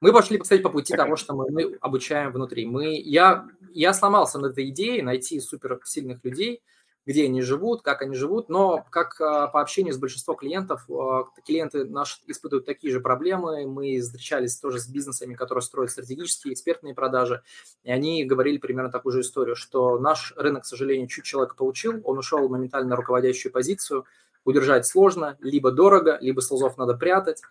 [0.01, 2.67] Мы пошли, кстати, по пути того, что мы, мы обучаем внутри.
[2.67, 6.61] Мы, я, я сломался над этой идеей найти суперсильных людей–
[7.05, 11.25] где они живут, как они живут, но как а, по общению с большинством клиентов, а,
[11.45, 16.95] клиенты наши испытывают такие же проблемы, мы встречались тоже с бизнесами, которые строят стратегические, экспертные
[16.95, 17.43] продажи,
[17.83, 22.01] и они говорили примерно такую же историю, что наш рынок, к сожалению, чуть человек получил,
[22.05, 24.05] он ушел моментально на руководящую позицию,
[24.45, 27.43] удержать сложно, либо дорого, либо слезов надо прятать,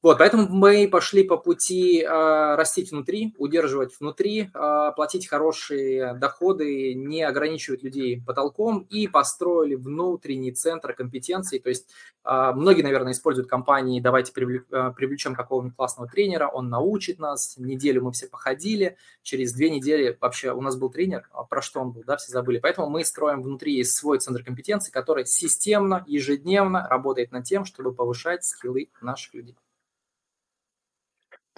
[0.00, 6.94] вот, поэтому мы пошли по пути э, растить внутри, удерживать внутри, э, платить хорошие доходы,
[6.94, 11.58] не ограничивать людей потолком и построили внутренний центр компетенций.
[11.58, 11.90] То есть
[12.24, 18.12] э, многие, наверное, используют компании, давайте привлечем какого-нибудь классного тренера, он научит нас, неделю мы
[18.12, 22.16] все походили, через две недели вообще у нас был тренер, про что он был, да,
[22.18, 22.60] все забыли.
[22.60, 28.44] Поэтому мы строим внутри свой центр компетенций, который системно, ежедневно работает над тем, чтобы повышать
[28.44, 29.56] скиллы наших людей.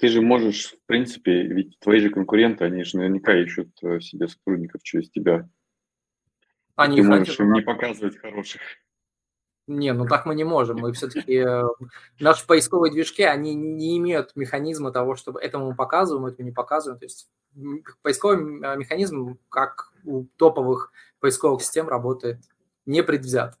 [0.01, 4.27] Ты же можешь, в принципе, ведь твои же конкуренты, они же наверняка ищут э, себе
[4.27, 5.47] сотрудников через тебя.
[6.75, 8.61] Они Ты можешь им не показывать хороших.
[9.67, 10.77] Не, ну так мы не можем.
[10.77, 11.35] Мы все-таки...
[11.35, 11.65] Э,
[12.19, 16.97] наши поисковые движки, они не имеют механизма того, чтобы этому мы показываем, этому не показываем.
[16.97, 17.29] То есть
[18.01, 18.37] поисковый
[18.77, 22.39] механизм, как у топовых поисковых систем, работает
[22.87, 23.59] непредвзят.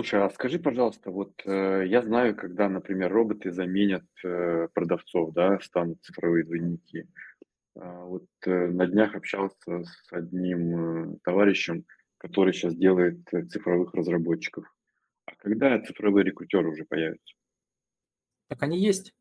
[0.00, 5.60] Слушай, а скажи, пожалуйста, вот э, я знаю, когда, например, роботы заменят э, продавцов, да,
[5.60, 7.06] станут цифровые двойники.
[7.74, 11.84] А, вот э, на днях общался с одним э, товарищем,
[12.16, 14.64] который сейчас делает э, цифровых разработчиков.
[15.26, 17.34] А когда цифровые рекрутеры уже появятся?
[18.48, 19.12] Так они есть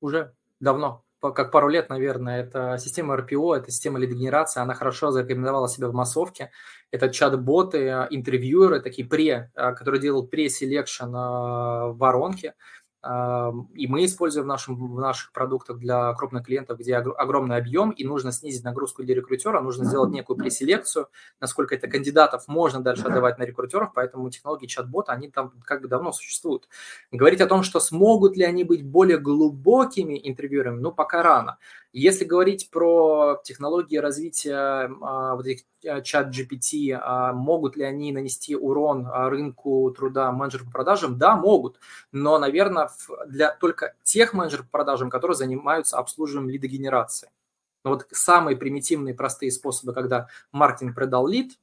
[0.00, 5.68] уже давно как пару лет, наверное, это система RPO, это система лидогенерации, она хорошо зарекомендовала
[5.68, 6.50] себя в массовке.
[6.90, 12.54] Это чат-боты, интервьюеры, такие пре, которые делают пре-селекшн в воронке.
[13.04, 18.04] И мы используем в, нашем, в наших продуктах для крупных клиентов, где огромный объем, и
[18.04, 21.08] нужно снизить нагрузку для рекрутера, нужно сделать некую преселекцию,
[21.40, 25.88] насколько это кандидатов можно дальше отдавать на рекрутеров, поэтому технологии чат-бота, они там как бы
[25.88, 26.68] давно существуют.
[27.12, 31.58] Говорить о том, что смогут ли они быть более глубокими интервьюерами, ну, пока рано.
[31.98, 34.54] Если говорить про технологии развития
[35.00, 40.66] а, вот этих а, чат GPT, а, могут ли они нанести урон рынку труда менеджеров
[40.66, 41.16] по продажам?
[41.16, 41.80] Да, могут.
[42.12, 42.90] Но, наверное,
[43.26, 47.30] для только тех менеджеров по продажам, которые занимаются обслуживанием лидогенерации.
[47.82, 51.58] Но вот самые примитивные простые способы, когда маркетинг продал лид,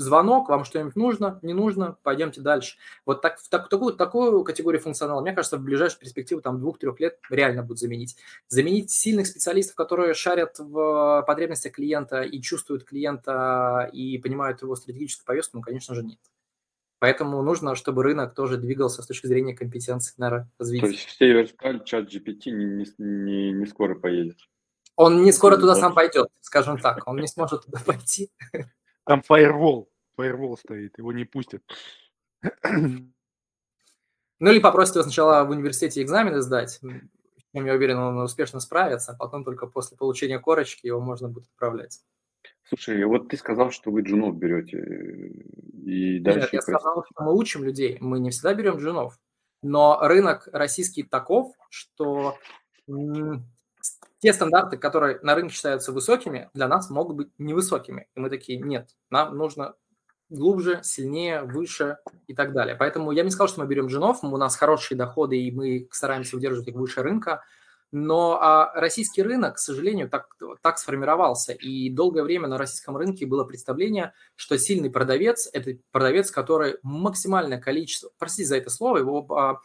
[0.00, 2.78] звонок, вам что-нибудь нужно, не нужно, пойдемте дальше.
[3.06, 6.98] Вот так, в так, такую, такую категорию функционала, мне кажется, в ближайшую перспективу там двух-трех
[7.00, 8.16] лет реально будет заменить.
[8.48, 15.26] Заменить сильных специалистов, которые шарят в потребностях клиента и чувствуют клиента и понимают его стратегическую
[15.26, 16.18] повестку, ну, конечно же, нет.
[17.00, 20.90] Поэтому нужно, чтобы рынок тоже двигался с точки зрения компетенции на развитие.
[20.90, 24.36] То есть в Северсталь чат GPT не, не, не, не скоро поедет?
[24.96, 27.08] Он не скоро туда сам пойдет, скажем так.
[27.08, 28.30] Он не сможет туда пойти.
[29.04, 29.90] Там фаервол.
[30.16, 31.62] Фаервол стоит, его не пустят.
[32.62, 39.12] Ну или попросите его сначала в университете экзамены сдать, чем я уверен, он успешно справится,
[39.12, 42.00] а потом только после получения корочки его можно будет отправлять.
[42.62, 44.78] Слушай, вот ты сказал, что вы джунов берете
[45.84, 46.40] и дальше...
[46.40, 49.18] Нет, я сказал, что мы учим людей, мы не всегда берем джунов,
[49.62, 52.38] но рынок российский таков, что
[54.20, 58.08] те стандарты, которые на рынке считаются высокими, для нас могут быть невысокими.
[58.14, 59.74] И мы такие, нет, нам нужно
[60.28, 62.76] глубже, сильнее, выше и так далее.
[62.76, 66.36] Поэтому я не сказал, что мы берем джинов, у нас хорошие доходы, и мы стараемся
[66.36, 67.42] удерживать их выше рынка,
[67.92, 71.52] но а российский рынок, к сожалению, так, так сформировался.
[71.52, 77.60] И долгое время на российском рынке было представление, что сильный продавец– это продавец, который максимальное
[77.60, 79.60] количество, простите за это слово, его а,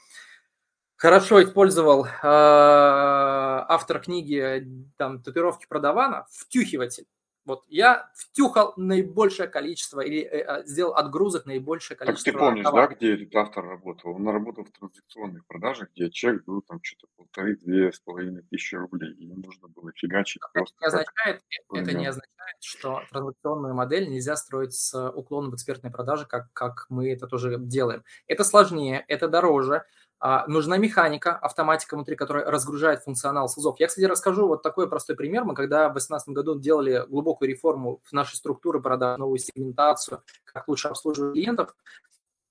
[1.05, 7.05] хорошо использовал а, автор книги там, «Татуировки продавана», втюхиватель.
[7.45, 12.31] Вот я втюхал наибольшее количество или э, а, сделал отгрузок наибольшее количество.
[12.31, 12.89] Так ты помнишь, товаров.
[12.89, 14.15] да, где этот автор работал?
[14.15, 19.13] Он работал в транзакционных продажах, где чек был там что-то полторы-две с половиной тысячи рублей,
[19.13, 20.75] и ему нужно было фигачить это просто.
[20.81, 26.25] Не означает, это не означает, что транзакционную модель нельзя строить с уклоном в экспертной продаже,
[26.25, 28.03] как, как мы это тоже делаем.
[28.25, 29.83] Это сложнее, это дороже,
[30.19, 33.79] а, нужна механика, автоматика внутри, которая разгружает функционал СУЗов.
[33.79, 35.43] Я, кстати, расскажу вот такой простой пример.
[35.43, 40.67] Мы когда в 2018 году делали глубокую реформу в нашей структуре продаж, новую сегментацию, как
[40.67, 41.75] лучше обслуживать клиентов,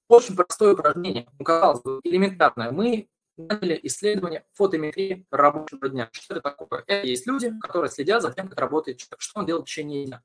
[0.08, 2.70] очень простое упражнение, ну, казалось бы, элементарное.
[2.70, 6.08] Мы начали исследование фотометрии рабочего дня.
[6.12, 6.84] Что это такое?
[6.86, 10.06] Это есть люди, которые следят за тем, как работает человек, что он делает в течение
[10.06, 10.22] дня.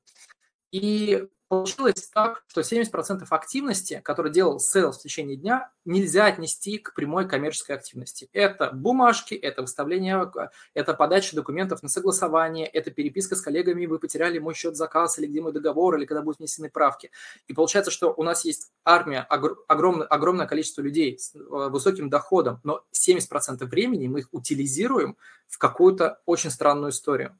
[0.72, 6.94] И получилось так, что 70% активности, который делал sales в течение дня, нельзя отнести к
[6.94, 8.30] прямой коммерческой активности.
[8.32, 10.30] Это бумажки, это выставление,
[10.74, 15.26] это подача документов на согласование, это переписка с коллегами, вы потеряли мой счет заказ или
[15.26, 17.10] где мой договор, или когда будут внесены правки.
[17.48, 22.60] И получается, что у нас есть армия, огромное, огромное количество людей с э, высоким доходом,
[22.62, 25.16] но 70% времени мы их утилизируем
[25.48, 27.36] в какую-то очень странную историю.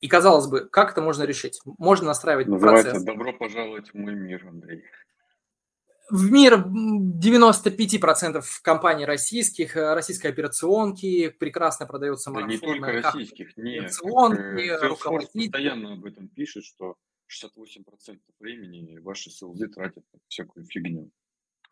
[0.00, 1.60] И казалось бы, как это можно решить?
[1.78, 3.04] Можно настраивать Называется процесс.
[3.04, 4.84] «Добро пожаловать в мой мир», Андрей.
[6.08, 13.86] В мир 95% компаний российских, э, российской операционки, прекрасно продается да не только российских, нет.
[13.86, 15.50] Операционки, э, руководители.
[15.50, 16.94] постоянно об этом пишет, что
[17.26, 21.10] 68% времени ваши селзы тратят на всякую фигню.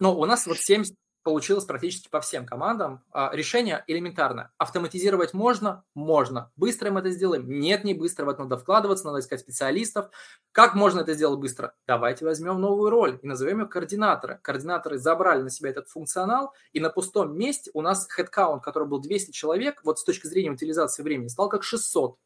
[0.01, 3.03] Ну, у нас вот 70, получилось практически по всем командам.
[3.11, 4.53] А, решение элементарно.
[4.59, 5.85] Автоматизировать можно?
[5.95, 6.53] Можно.
[6.55, 7.49] Быстро мы это сделаем?
[7.49, 8.27] Нет, не быстро.
[8.27, 10.11] В это надо вкладываться, надо искать специалистов.
[10.53, 11.75] Как можно это сделать быстро?
[11.87, 14.39] Давайте возьмем новую роль и назовем ее координаторы.
[14.43, 19.01] Координаторы забрали на себя этот функционал, и на пустом месте у нас headcount, который был
[19.01, 22.17] 200 человек, вот с точки зрения утилизации времени, стал как 600.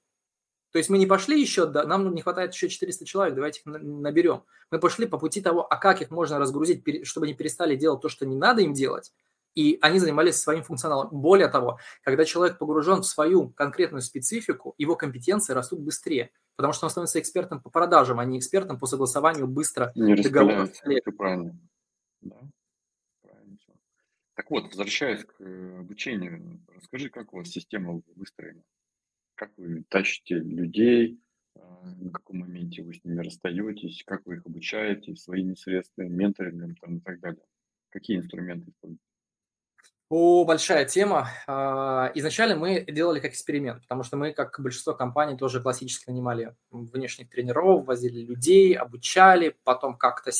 [0.70, 3.66] То есть мы не пошли еще, да, нам не хватает еще 400 человек, давайте их
[3.66, 4.44] наберем.
[4.70, 8.08] Мы пошли по пути того, а как их можно разгрузить, чтобы они перестали делать то,
[8.08, 9.12] что не надо им делать,
[9.54, 11.08] и они занимались своим функционалом.
[11.10, 16.86] Более того, когда человек погружен в свою конкретную специфику, его компетенции растут быстрее, потому что
[16.86, 20.70] он становится экспертом по продажам, а не экспертом по согласованию быстро не договоров.
[20.84, 21.58] Это правильно.
[22.20, 22.36] Да.
[23.22, 23.58] правильно.
[24.34, 28.62] Так вот, возвращаясь к э, обучению, расскажи, как у вас система выстроена?
[29.38, 31.20] Как вы тащите людей,
[31.54, 36.74] а, на каком моменте вы с ними расстаетесь, как вы их обучаете своими средствами, менторингом
[36.76, 37.42] там, и так далее.
[37.90, 39.02] Какие инструменты используете?
[40.10, 41.28] О, большая тема.
[41.46, 46.56] А, изначально мы делали как эксперимент, потому что мы, как большинство компаний, тоже классически нанимали
[46.70, 50.32] внешних тренеров, возили людей, обучали, потом как-то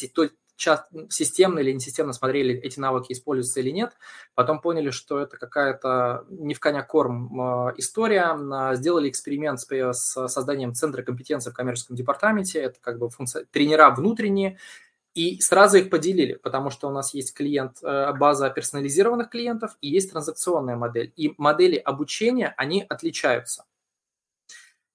[0.58, 3.92] часто, системно или несистемно смотрели, эти навыки используются или нет.
[4.34, 8.36] Потом поняли, что это какая-то не в коня корм а, история.
[8.74, 12.58] Сделали эксперимент с созданием центра компетенции в коммерческом департаменте.
[12.60, 14.58] Это как бы функция, тренера внутренние,
[15.14, 19.88] и сразу их поделили, потому что у нас есть клиент, э, база персонализированных клиентов и
[19.88, 21.12] есть транзакционная модель.
[21.16, 23.64] И модели обучения, они отличаются.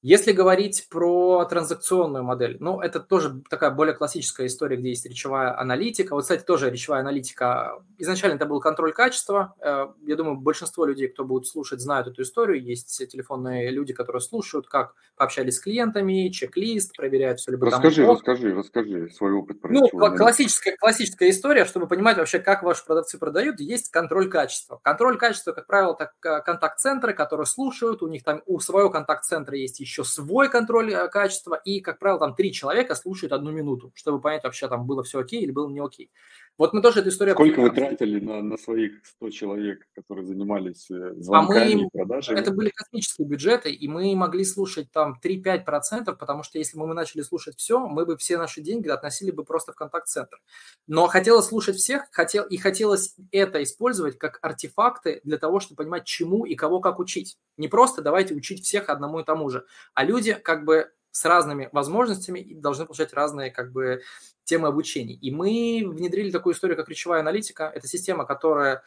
[0.04, 5.58] Если говорить про транзакционную модель, ну, это тоже такая более классическая история, где есть речевая
[5.58, 6.14] аналитика.
[6.14, 7.82] Вот, кстати, тоже речевая аналитика.
[7.98, 9.56] Изначально это был контроль качества.
[9.62, 12.62] Э, я думаю, большинство людей, кто будет слушать, знают эту историю.
[12.62, 18.12] Есть телефонные люди, которые слушают, как пообщались с клиентами, чек-лист, проверяют все либо расскажи, там.
[18.12, 19.62] Расскажи, расскажи свой опыт.
[19.62, 24.82] Про ну, классическая, классическая история, чтобы понимать вообще, как ваши продавцы продают, есть контроль качества.
[24.84, 29.56] Контроль качества, как правило, так э, контакт-центры, которые слушают, у них там у своего контакт-центра
[29.56, 33.52] есть еще еще свой контроль э, качества, и, как правило, там три человека слушают одну
[33.52, 36.12] минуту, чтобы понять вообще, там было все окей или было не окей.
[36.58, 37.34] Вот мы тоже эту историю...
[37.34, 41.90] Сколько вы тратили на, на своих 100 человек, которые занимались э, звонками а мы, и
[41.92, 42.40] продажами?
[42.40, 46.94] Это были космические бюджеты, и мы могли слушать там 3-5%, потому что если бы мы
[46.94, 50.38] начали слушать все, мы бы все наши деньги относили бы просто в контакт-центр.
[50.86, 56.06] Но хотелось слушать всех, хотел, и хотелось это использовать как артефакты для того, чтобы понимать,
[56.06, 57.38] чему и кого как учить.
[57.58, 61.70] Не просто давайте учить всех одному и тому же, а люди как бы с разными
[61.72, 64.02] возможностями и должны получать разные как бы
[64.44, 65.14] темы обучения.
[65.14, 67.72] И мы внедрили такую историю, как речевая аналитика.
[67.74, 68.84] Это система, которая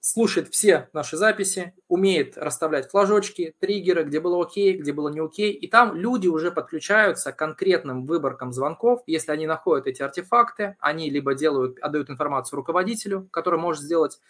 [0.00, 5.52] слушает все наши записи, умеет расставлять флажочки, триггеры, где было окей, где было не окей.
[5.52, 9.02] И там люди уже подключаются к конкретным выборкам звонков.
[9.06, 14.20] Если они находят эти артефакты, они либо делают, отдают информацию руководителю, который может сделать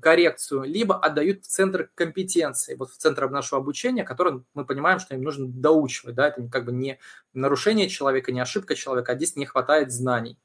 [0.00, 5.14] коррекцию, либо отдают в центр компетенции, вот в центр нашего обучения, который мы понимаем, что
[5.14, 6.98] им нужно доучивать, да, это как бы не
[7.32, 10.38] нарушение человека, не ошибка человека, а здесь не хватает знаний.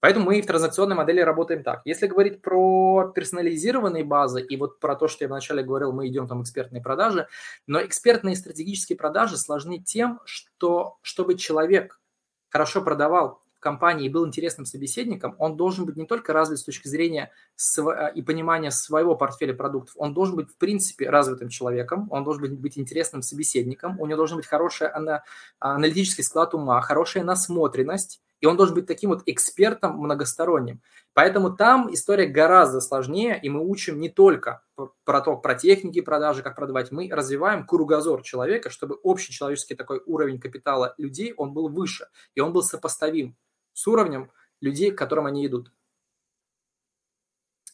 [0.00, 1.82] Поэтому мы в транзакционной модели работаем так.
[1.84, 6.26] Если говорить про персонализированные базы и вот про то, что я вначале говорил, мы идем
[6.26, 7.28] там экспертные продажи,
[7.66, 12.00] но экспертные стратегические продажи сложны тем, что чтобы человек
[12.48, 16.88] хорошо продавал компании и был интересным собеседником, он должен быть не только развит с точки
[16.88, 22.24] зрения св- и понимания своего портфеля продуктов, он должен быть, в принципе, развитым человеком, он
[22.24, 25.20] должен быть, быть интересным собеседником, у него должен быть хороший ана-
[25.58, 30.80] аналитический склад ума, хорошая насмотренность, и он должен быть таким вот экспертом многосторонним.
[31.12, 34.62] Поэтому там история гораздо сложнее, и мы учим не только
[35.04, 40.00] про то, про техники продажи, как продавать, мы развиваем кругозор человека, чтобы общий человеческий такой
[40.06, 42.06] уровень капитала людей, он был выше,
[42.36, 43.36] и он был сопоставим
[43.78, 45.72] с уровнем людей, к которым они идут.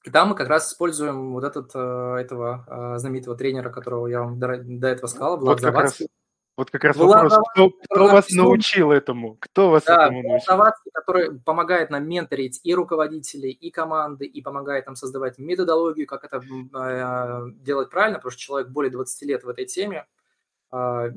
[0.05, 4.20] И там мы как раз используем вот этот, э, этого э, знаменитого тренера, которого я
[4.20, 6.09] вам до, этого сказал, Влад вот Завадский.
[6.59, 9.38] вот как раз Влад вопрос, кто, кто вас научил этому?
[9.40, 10.46] Кто вас да, этому научил?
[10.46, 16.24] Завадский, который помогает нам менторить и руководителей, и команды, и помогает нам создавать методологию, как
[16.24, 20.07] это э, делать правильно, потому что человек более 20 лет в этой теме,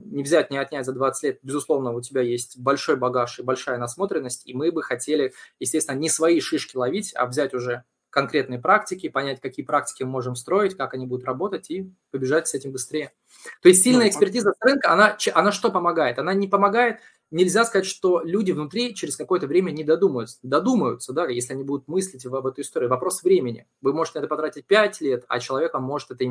[0.06, 3.78] не взять, не отнять за 20 лет, безусловно, у тебя есть большой багаж и большая
[3.78, 9.10] насмотренность, и мы бы хотели, естественно, не свои шишки ловить, а взять уже конкретные практики,
[9.10, 13.14] понять, какие практики мы можем строить, как они будут работать, и побежать с этим быстрее.
[13.62, 16.20] То есть сильная ну, экспертиза рынка, она, она что помогает?
[16.20, 17.00] Она не помогает
[17.32, 20.40] нельзя сказать, что люди внутри через какое-то время не додумаются.
[20.44, 22.88] Додумаются, да, если они будут мыслить об этой истории.
[22.88, 23.68] Вопрос времени.
[23.82, 26.28] Вы можете это потратить 5 лет, а человек вам может это э,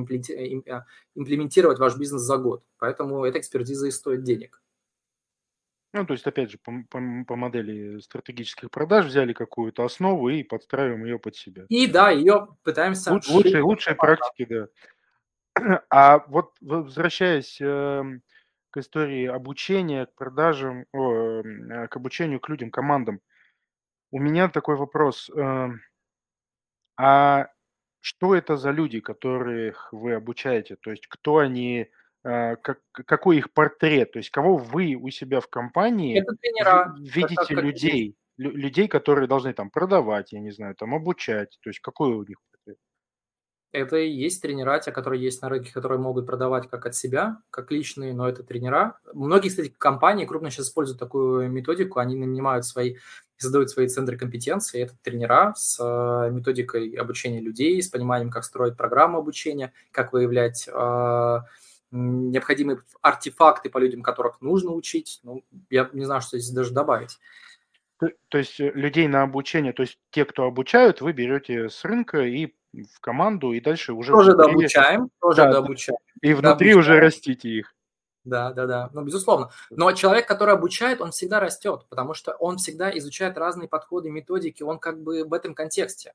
[1.14, 2.62] имплементировать ваш бизнес за год.
[2.78, 4.62] Поэтому эта экспертиза и стоит денег.
[5.96, 10.42] Ну, то есть, опять же, по, по, по модели стратегических продаж взяли какую-то основу и
[10.42, 11.64] подстраиваем ее под себя.
[11.70, 13.12] И да, ее пытаемся...
[13.12, 14.68] Лучшие, лучшие практики, да.
[15.88, 18.20] А вот возвращаясь эм,
[18.68, 23.20] к истории обучения, к продажам, о, э, к обучению к людям, командам.
[24.10, 25.30] У меня такой вопрос.
[25.30, 25.80] Эм,
[26.98, 27.48] а
[28.00, 30.76] что это за люди, которых вы обучаете?
[30.76, 31.86] То есть кто они, э,
[32.26, 34.12] как, какой их портрет?
[34.12, 38.16] То есть кого вы у себя в компании тренера, видите как, людей?
[38.36, 41.58] Людей, которые должны там продавать, я не знаю, там обучать.
[41.62, 42.38] То есть какой у них
[43.76, 47.38] это и есть тренера, те, которые есть на рынке, которые могут продавать как от себя,
[47.50, 48.98] как личные, но это тренера.
[49.12, 52.96] Многие, кстати, компании крупно сейчас используют такую методику, они нанимают свои,
[53.36, 58.76] создают свои центры компетенции, это тренера с э, методикой обучения людей, с пониманием, как строить
[58.76, 61.38] программу обучения, как выявлять э,
[61.90, 65.20] необходимые артефакты по людям, которых нужно учить.
[65.22, 67.18] Ну, я не знаю, что здесь даже добавить.
[67.98, 71.84] То, то есть э, людей на обучение, то есть те, кто обучают, вы берете с
[71.84, 74.12] рынка и в команду, и дальше уже...
[74.12, 75.98] Тоже дообучаем, тоже да, дообучаем.
[76.20, 76.78] И внутри дообучаем.
[76.78, 77.74] уже растите их.
[78.24, 79.50] Да, да, да, ну, безусловно.
[79.70, 84.64] Но человек, который обучает, он всегда растет, потому что он всегда изучает разные подходы, методики,
[84.64, 86.12] он как бы в этом контексте.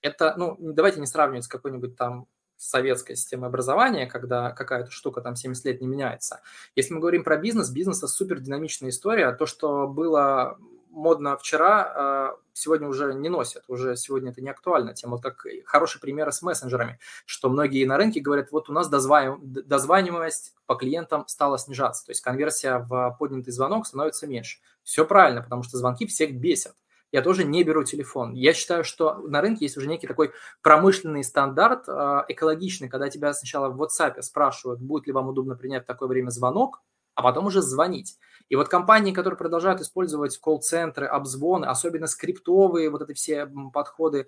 [0.00, 2.26] Это, ну, давайте не сравнивать с какой-нибудь там
[2.62, 6.40] советской системой образования, когда какая-то штука там 70 лет не меняется.
[6.76, 9.32] Если мы говорим про бизнес, бизнес– это супер динамичная история.
[9.32, 10.58] То, что было
[10.92, 14.94] модно вчера, а, сегодня уже не носят, уже сегодня это не актуально.
[14.94, 18.88] Тема вот как хороший пример с мессенджерами, что многие на рынке говорят, вот у нас
[18.88, 24.58] дозваниваемость по клиентам стала снижаться, то есть конверсия в поднятый звонок становится меньше.
[24.82, 26.74] Все правильно, потому что звонки всех бесят.
[27.12, 28.32] Я тоже не беру телефон.
[28.32, 30.32] Я считаю, что на рынке есть уже некий такой
[30.62, 35.84] промышленный стандарт, а, экологичный, когда тебя сначала в WhatsApp спрашивают, будет ли вам удобно принять
[35.84, 36.82] в такое время звонок,
[37.14, 38.16] а потом уже звонить.
[38.48, 44.26] И вот компании, которые продолжают использовать колл-центры, обзвоны, особенно скриптовые вот эти все подходы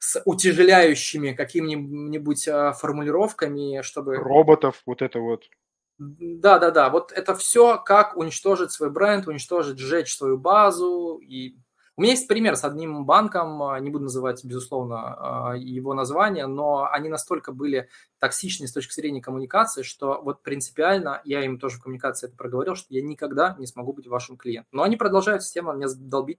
[0.00, 4.16] с утяжеляющими какими-нибудь а, формулировками, чтобы...
[4.16, 5.44] Роботов, вот это вот.
[5.98, 6.90] Да, да, да.
[6.90, 11.56] Вот это все, как уничтожить свой бренд, уничтожить, сжечь свою базу и
[11.98, 16.46] у меня есть пример с одним банком, а, не буду называть, безусловно, а, его название,
[16.46, 17.88] но они настолько были
[18.20, 22.76] токсичны с точки зрения коммуникации, что вот принципиально, я им тоже в коммуникации это проговорил,
[22.76, 24.68] что я никогда не смогу быть вашим клиентом.
[24.70, 26.38] Но они продолжают систему меня долбить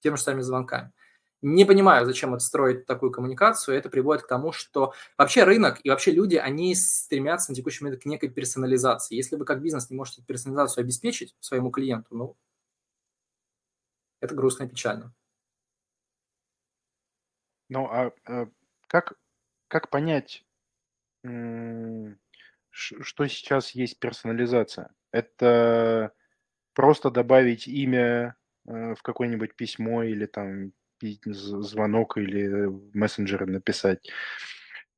[0.00, 0.92] теми же самыми звонками.
[1.40, 3.78] Не понимаю, зачем это строить такую коммуникацию.
[3.78, 8.02] Это приводит к тому, что вообще рынок и вообще люди, они стремятся на текущий момент
[8.02, 9.14] к некой персонализации.
[9.14, 12.36] Если вы как бизнес не можете персонализацию обеспечить своему клиенту, ну,
[14.20, 15.14] это грустно и печально.
[17.68, 18.48] Ну, а, а
[18.86, 19.14] как,
[19.68, 20.44] как понять,
[22.70, 24.90] что сейчас есть персонализация?
[25.12, 26.12] Это
[26.74, 34.08] просто добавить имя э, в какое-нибудь письмо или там звонок или в мессенджеры написать?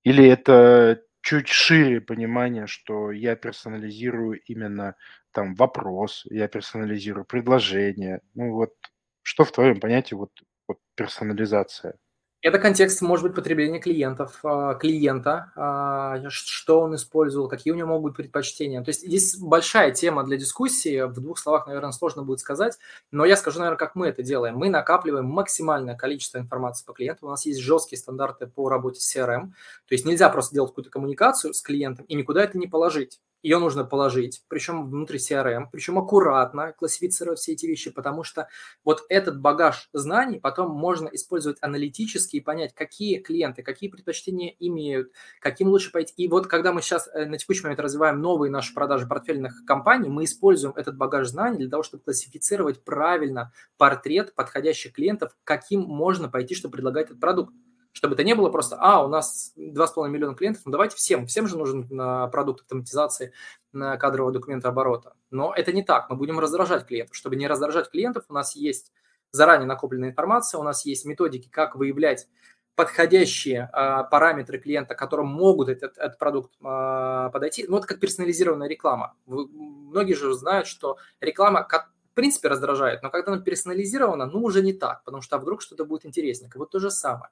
[0.04, 4.96] Или это чуть шире понимание, что я персонализирую именно
[5.32, 8.20] там вопрос, я персонализирую предложение.
[8.34, 8.74] Ну вот
[9.22, 10.30] что в твоем понятии вот,
[10.68, 11.96] вот персонализация?
[12.42, 17.88] Это контекст, может быть, потребления клиентов, а, клиента, а, что он использовал, какие у него
[17.88, 18.82] могут быть предпочтения.
[18.82, 22.78] То есть здесь большая тема для дискуссии, в двух словах, наверное, сложно будет сказать,
[23.10, 24.56] но я скажу, наверное, как мы это делаем.
[24.56, 29.14] Мы накапливаем максимальное количество информации по клиенту, у нас есть жесткие стандарты по работе с
[29.14, 33.20] CRM, то есть нельзя просто делать какую-то коммуникацию с клиентом и никуда это не положить
[33.42, 38.48] ее нужно положить, причем внутри CRM, причем аккуратно классифицировать все эти вещи, потому что
[38.84, 45.12] вот этот багаж знаний потом можно использовать аналитически и понять, какие клиенты, какие предпочтения имеют,
[45.40, 46.12] каким лучше пойти.
[46.16, 50.08] И вот когда мы сейчас э, на текущий момент развиваем новые наши продажи портфельных компаний,
[50.08, 56.28] мы используем этот багаж знаний для того, чтобы классифицировать правильно портрет подходящих клиентов, каким можно
[56.28, 57.54] пойти, чтобы предлагать этот продукт
[57.92, 61.46] чтобы это не было просто, а, у нас 2,5 миллиона клиентов, ну давайте всем, всем
[61.46, 63.32] же нужен на продукт автоматизации
[63.72, 65.14] на кадрового документа оборота.
[65.30, 67.16] Но это не так, мы будем раздражать клиентов.
[67.16, 68.92] Чтобы не раздражать клиентов, у нас есть
[69.32, 72.28] заранее накопленная информация, у нас есть методики, как выявлять
[72.76, 77.66] подходящие э, параметры клиента, которым могут этот, этот продукт э, подойти.
[77.68, 79.16] Ну, это как персонализированная реклама.
[79.26, 84.42] Вы, многие же знают, что реклама как, в принципе раздражает, но когда она персонализирована, ну,
[84.42, 86.50] уже не так, потому что а вдруг что-то будет интереснее.
[86.54, 87.30] Вот то же самое.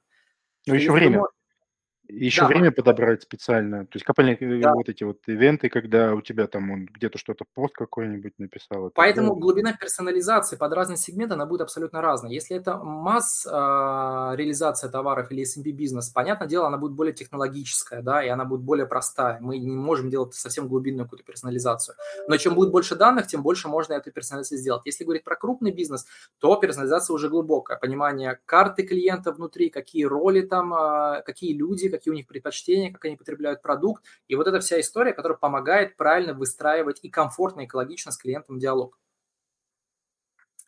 [0.68, 1.22] Ну, еще время.
[2.08, 2.46] Еще да.
[2.48, 3.84] время подобрать специально.
[3.84, 4.72] То есть капельные э, да.
[4.72, 8.90] вот эти вот ивенты, когда у тебя там он где-то что-то пост какой-нибудь написал.
[8.94, 9.40] Поэтому далее.
[9.42, 12.32] глубина персонализации под разные сегменты, она будет абсолютно разная.
[12.32, 18.00] Если это масс э, реализация товаров или SMB бизнес, понятное дело, она будет более технологическая,
[18.00, 19.38] да, и она будет более простая.
[19.40, 21.94] Мы не можем делать совсем глубинную какую-то персонализацию.
[22.26, 24.82] Но чем будет больше данных, тем больше можно эту персонализацию сделать.
[24.86, 26.06] Если говорить про крупный бизнес,
[26.38, 27.76] то персонализация уже глубокая.
[27.76, 33.04] Понимание карты клиента внутри, какие роли там, э, какие люди, какие у них предпочтения, как
[33.04, 34.04] они потребляют продукт.
[34.28, 38.58] И вот эта вся история, которая помогает правильно выстраивать и комфортно, и экологично с клиентом
[38.58, 38.98] диалог.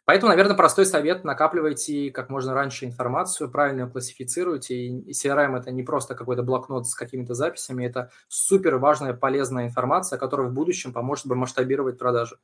[0.05, 4.74] Поэтому, наверное, простой совет– накапливайте как можно раньше информацию, правильно ее классифицируйте.
[4.74, 10.18] И CRM– это не просто какой-то блокнот с какими-то записями, это супер важная, полезная информация,
[10.18, 12.39] которая в будущем поможет бы масштабировать продажи.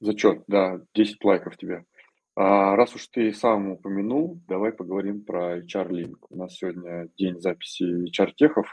[0.00, 1.86] Зачет, да, 10 лайков тебе.
[2.36, 6.30] А, раз уж ты сам упомянул, давай поговорим про HR-линк.
[6.30, 8.66] У нас сегодня день записи HR-техов,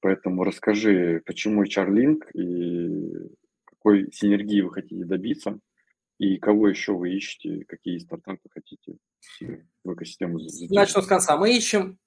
[0.00, 3.30] поэтому расскажи, почему HR-линк и
[3.64, 5.60] какой синергии вы хотите добиться,
[6.18, 8.96] и кого еще вы ищете, какие стартапы хотите
[9.84, 10.70] в экосистему затянуть.
[10.70, 11.36] Начну с конца.
[11.36, 11.98] Мы ищем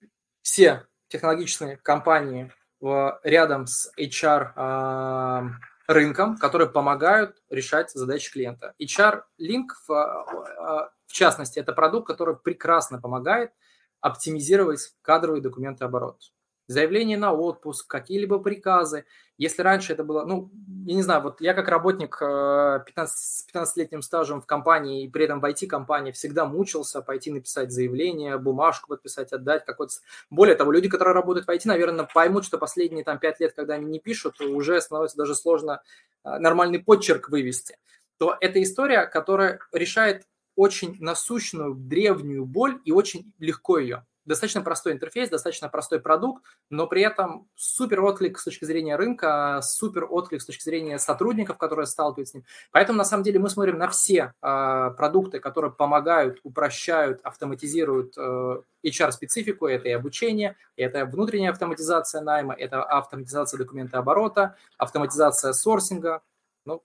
[0.41, 2.51] все технологичные компании
[2.81, 5.53] рядом с HR
[5.89, 8.75] рынкам, которые помогают решать задачи клиента.
[8.79, 13.51] HR Link, в, а, в частности, это продукт, который прекрасно помогает
[13.99, 16.21] оптимизировать кадровые документы оборот.
[16.69, 19.05] Заявление на отпуск, какие-либо приказы.
[19.39, 20.51] Если раньше это было, ну,
[20.85, 25.25] я не знаю, вот я как работник 15, с 15-летним стажем в компании и при
[25.25, 29.65] этом в IT-компании всегда мучился пойти написать заявление, бумажку подписать, отдать.
[29.65, 29.93] Какой-то...
[30.29, 33.73] Более того, люди, которые работают в IT, наверное, поймут, что последние там 5 лет, когда
[33.73, 35.81] они не пишут, уже становится даже сложно
[36.23, 37.77] нормальный подчерк вывести.
[38.19, 44.93] То это история, которая решает очень насущную, древнюю боль и очень легко ее достаточно простой
[44.93, 50.41] интерфейс, достаточно простой продукт, но при этом супер отклик с точки зрения рынка, супер отклик
[50.41, 52.43] с точки зрения сотрудников, которые сталкиваются с ним.
[52.71, 58.61] Поэтому на самом деле мы смотрим на все э, продукты, которые помогают, упрощают, автоматизируют э,
[58.85, 59.65] HR-специфику.
[59.65, 66.21] Это и обучение, это внутренняя автоматизация найма, это автоматизация документа оборота, автоматизация сорсинга.
[66.65, 66.83] Ну,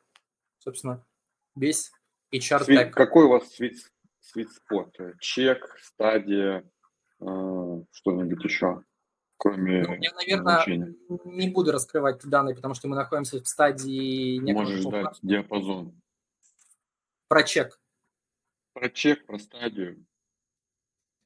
[0.58, 1.04] собственно,
[1.54, 1.92] весь
[2.32, 2.94] HR-тег.
[2.94, 5.14] Какой у вас sweet spot?
[5.20, 6.64] Чек, стадия,
[7.18, 8.82] что-нибудь еще,
[9.36, 10.94] кроме ну, Я, наверное, обучения?
[11.24, 14.40] не буду раскрывать данные, потому что мы находимся в стадии...
[14.52, 16.00] Можешь дать диапазон.
[17.28, 17.80] Про чек.
[18.72, 20.04] Про чек, про стадию.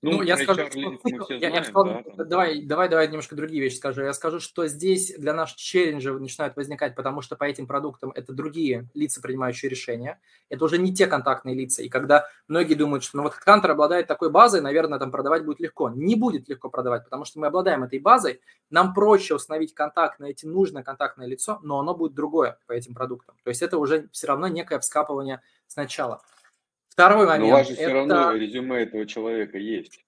[0.00, 3.76] Ну, ну я скажу, что, я, я сказал, да, давай, давай, давай немножко другие вещи
[3.76, 4.02] скажу.
[4.02, 8.32] Я скажу, что здесь для нас челленджи начинают возникать, потому что по этим продуктам это
[8.32, 10.20] другие лица, принимающие решения.
[10.50, 11.82] Это уже не те контактные лица.
[11.82, 15.58] И когда многие думают, что ну вот Хантер обладает такой базой, наверное, там продавать будет
[15.58, 15.90] легко.
[15.90, 18.40] Не будет легко продавать, потому что мы обладаем этой базой.
[18.70, 23.34] Нам проще установить контакт, найти нужное контактное лицо, но оно будет другое по этим продуктам.
[23.42, 26.22] То есть это уже все равно некое вскапывание сначала.
[26.98, 27.44] Второй момент.
[27.44, 27.82] Но у вас же это...
[27.84, 30.04] все равно резюме этого человека есть.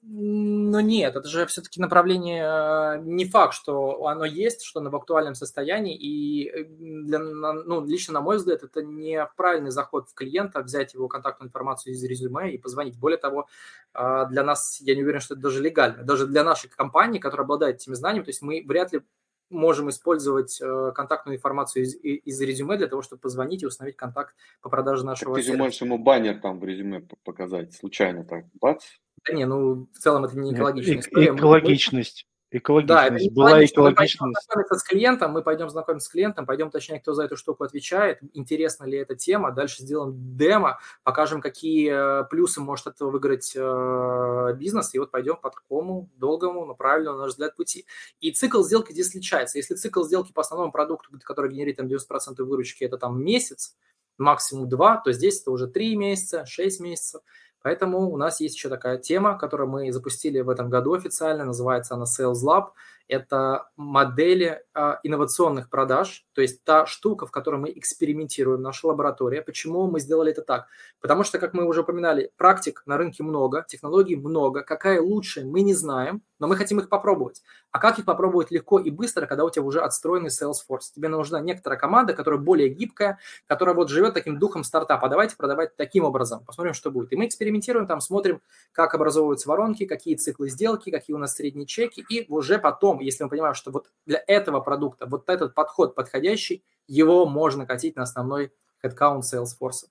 [0.00, 4.96] Ну нет, это же все-таки направление, э, не факт, что оно есть, что оно в
[4.96, 10.14] актуальном состоянии, и э, для, ну, лично на мой взгляд, это не правильный заход в
[10.14, 12.98] клиента, взять его контактную информацию из резюме и позвонить.
[12.98, 13.46] Более того,
[13.92, 17.44] э, для нас, я не уверен, что это даже легально, даже для нашей компании, которая
[17.44, 19.02] обладает этими знаниями, то есть мы вряд ли
[19.50, 24.34] можем использовать э, контактную информацию из, из резюме для того, чтобы позвонить и установить контакт
[24.62, 28.46] по продаже нашего так ты же можешь ему баннер там в резюме показать, случайно так,
[28.60, 28.84] бац.
[29.26, 31.34] Да не, ну в целом это не экологичная история.
[31.34, 32.26] Экологичность.
[32.52, 33.28] Экологичность.
[33.28, 34.20] Да, Была экологичность.
[34.20, 37.62] Мы пойдем с клиентом, мы пойдем знакомиться с клиентом, пойдем точнее, кто за эту штуку
[37.62, 43.52] отвечает, интересна ли эта тема, дальше сделаем демо, покажем, какие э, плюсы может этого выиграть
[43.54, 47.86] э, бизнес, и вот пойдем по такому долгому, но правильному, на наш взгляд, пути.
[48.20, 49.58] И цикл сделки здесь отличается.
[49.58, 53.76] Если цикл сделки по основному продукту, который генерит там 90% выручки, это там месяц,
[54.18, 57.22] максимум два, то здесь это уже три месяца, шесть месяцев.
[57.62, 61.94] Поэтому у нас есть еще такая тема, которую мы запустили в этом году официально, называется
[61.94, 62.68] она Sales Lab
[63.10, 69.42] это модели а, инновационных продаж, то есть та штука, в которой мы экспериментируем, наша лаборатория.
[69.42, 70.68] Почему мы сделали это так?
[71.00, 74.62] Потому что, как мы уже упоминали, практик на рынке много, технологий много.
[74.62, 77.42] Какая лучше, мы не знаем, но мы хотим их попробовать.
[77.70, 80.92] А как их попробовать легко и быстро, когда у тебя уже отстроенный Salesforce?
[80.94, 85.08] Тебе нужна некоторая команда, которая более гибкая, которая вот живет таким духом стартапа.
[85.08, 87.12] Давайте продавать таким образом, посмотрим, что будет.
[87.12, 88.40] И мы экспериментируем, там смотрим,
[88.72, 93.24] как образовываются воронки, какие циклы сделки, какие у нас средние чеки, и уже потом если
[93.24, 98.02] мы понимаем, что вот для этого продукта вот этот подход подходящий, его можно катить на
[98.02, 99.88] основной headcount Salesforce.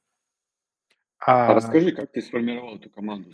[1.19, 1.51] А...
[1.51, 3.31] а расскажи, как ты сформировал эту команду?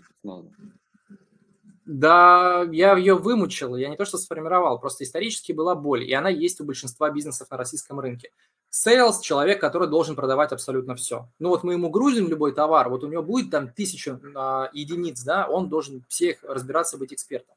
[1.86, 6.30] Да, я ее вымучил, я не то что сформировал, просто исторически была боль, и она
[6.30, 8.32] есть у большинства бизнесов на российском рынке.
[8.72, 11.30] Sales– человек, который должен продавать абсолютно все.
[11.38, 15.22] Ну вот мы ему грузим любой товар, вот у него будет там тысяча а, единиц,
[15.24, 17.56] да, он должен всех разбираться, быть экспертом.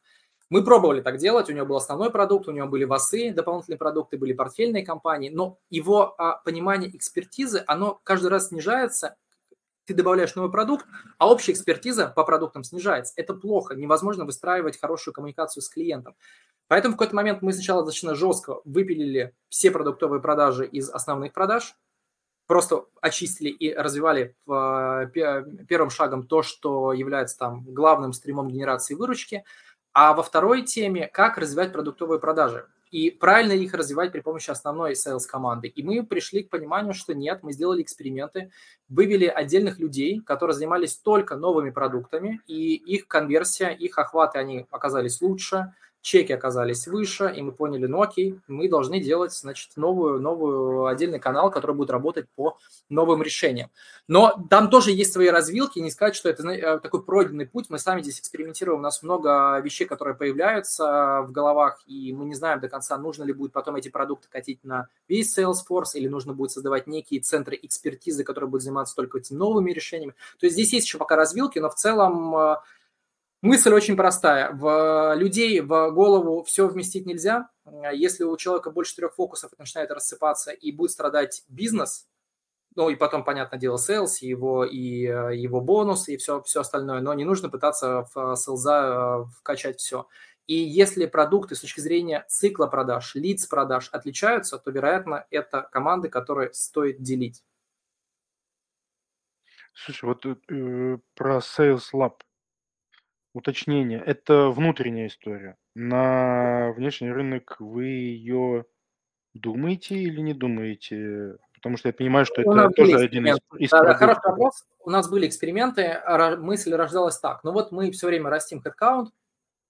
[0.51, 4.19] Мы пробовали так делать, у него был основной продукт, у него были ВАСы, дополнительные продукты,
[4.19, 9.17] были портфельные компании, но его а, понимание экспертизы, оно каждый раз снижается,
[9.89, 10.87] ты добавляешь новый продукт,
[11.19, 13.15] а общая экспертиза по продуктам снижается.
[13.17, 16.15] Это плохо, невозможно выстраивать хорошую коммуникацию с клиентом.
[16.69, 21.75] Поэтому в какой-то момент мы сначала достаточно жестко выпилили все продуктовые продажи из основных продаж,
[22.47, 29.45] просто очистили и развивали а, первым шагом то, что является там главным стримом генерации выручки–
[30.01, 32.67] а во второй теме, как развивать продуктовые продажи.
[32.91, 35.69] И правильно их развивать при помощи основной sales команды.
[35.69, 38.51] И мы пришли к пониманию, что нет, мы сделали эксперименты,
[38.89, 45.21] вывели отдельных людей, которые занимались только новыми продуктами, и их конверсия, их охваты, они оказались
[45.21, 50.87] лучше– чеки оказались выше, и мы поняли, ну окей, мы должны делать, значит, новую, новую
[50.87, 53.71] отдельный канал, который будет работать по новым решениям.
[54.07, 57.79] Но там тоже есть свои развилки, не сказать, что это э, такой пройденный путь, мы
[57.79, 62.61] сами здесь экспериментируем, у нас много вещей, которые появляются в головах, и мы не знаем
[62.61, 66.53] до конца, нужно ли будет потом эти продукты катить на весь Salesforce, или нужно будет
[66.53, 70.15] создавать некие центры экспертизы, которые будут заниматься только этими новыми решениями.
[70.39, 72.57] То есть здесь есть еще пока развилки, но в целом э,
[73.41, 74.51] Мысль очень простая.
[74.53, 77.51] В людей в голову все вместить нельзя.
[77.93, 82.09] Если у человека больше трех фокусов, это начинает рассыпаться и будет страдать бизнес,
[82.79, 87.01] ну и потом, понятное дело, sales, его, и э, его бонусы, и все, все остальное,
[87.01, 90.07] но не нужно пытаться в селза э, вкачать все.
[90.47, 96.09] И если продукты с точки зрения цикла продаж, лиц продаж отличаются, то, вероятно, это команды,
[96.09, 97.43] которые стоит делить.
[99.75, 102.21] Слушай, вот э, про Sales Lab
[103.39, 104.03] уточнение.
[104.05, 105.57] Это внутренняя история.
[105.75, 108.67] На внешний рынок вы ее
[109.35, 111.37] думаете или не думаете?
[111.55, 114.65] Потому что я понимаю, что У это тоже один из, из Да, хороший вопрос.
[114.81, 116.01] У нас были эксперименты,
[116.39, 117.43] мысль рождалась так.
[117.43, 119.09] Ну вот мы все время растим headcount,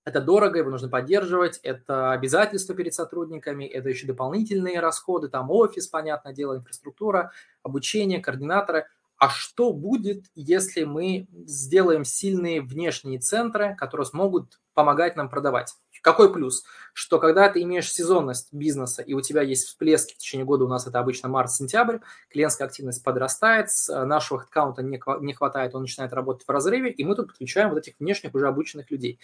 [0.09, 5.87] это дорого, его нужно поддерживать, это обязательства перед сотрудниками, это еще дополнительные расходы, там офис,
[5.87, 7.31] понятное дело, инфраструктура,
[7.63, 8.87] обучение, координаторы.
[9.19, 15.75] А что будет, если мы сделаем сильные внешние центры, которые смогут помогать нам продавать?
[16.03, 16.63] Какой плюс?
[16.93, 20.69] Что когда ты имеешь сезонность бизнеса, и у тебя есть всплески в течение года, у
[20.69, 21.99] нас это обычно март-сентябрь,
[22.31, 27.17] клиентская активность подрастает, э, нашего хва- не хватает, он начинает работать в разрыве, и мы
[27.17, 29.19] тут подключаем вот этих внешних уже обученных людей.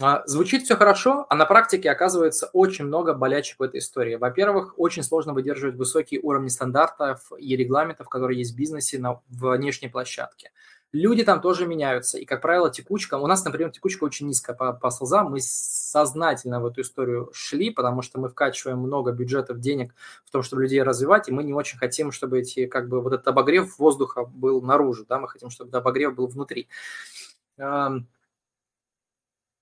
[0.00, 4.16] А, Звучит все хорошо, а на практике оказывается очень много болячек в этой истории.
[4.16, 9.88] Во-первых, очень сложно выдерживать высокие уровни стандартов и регламентов, которые есть в бизнесе на внешней
[9.88, 10.50] площадке.
[10.92, 13.16] Люди там тоже меняются, и, как правило, текучка...
[13.18, 15.30] У нас, например, текучка очень низкая по, по слезам.
[15.30, 19.92] Мы сознательно в эту историю шли, потому что мы вкачиваем много бюджетов, денег
[20.24, 23.12] в том, чтобы людей развивать, и мы не очень хотим, чтобы эти, как бы, вот
[23.12, 26.68] этот обогрев воздуха был наружу, да, мы хотим, чтобы обогрев был внутри.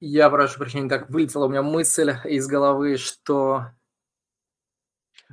[0.05, 3.67] Я прошу прощения, так вылетела у меня мысль из головы, что...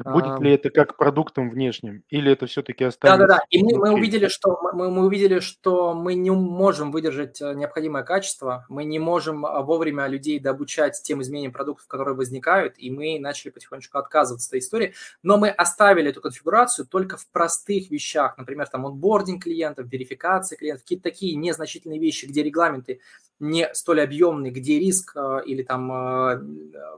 [0.05, 4.27] Будет ли это как продуктом внешним, или это все-таки останется Да-да-да, и мы, мы увидели,
[4.27, 9.45] что мы, мы увидели, что мы не можем выдержать э, необходимое качество, мы не можем
[9.45, 14.51] а, вовремя людей дообучать тем изменениям продуктов, которые возникают, и мы начали потихонечку отказываться от
[14.51, 14.93] этой истории,
[15.23, 20.83] но мы оставили эту конфигурацию только в простых вещах, например, там онбординг клиентов, верификация клиентов,
[20.83, 23.01] какие-то такие незначительные вещи, где регламенты
[23.39, 26.41] не столь объемный, где риск э, или там э,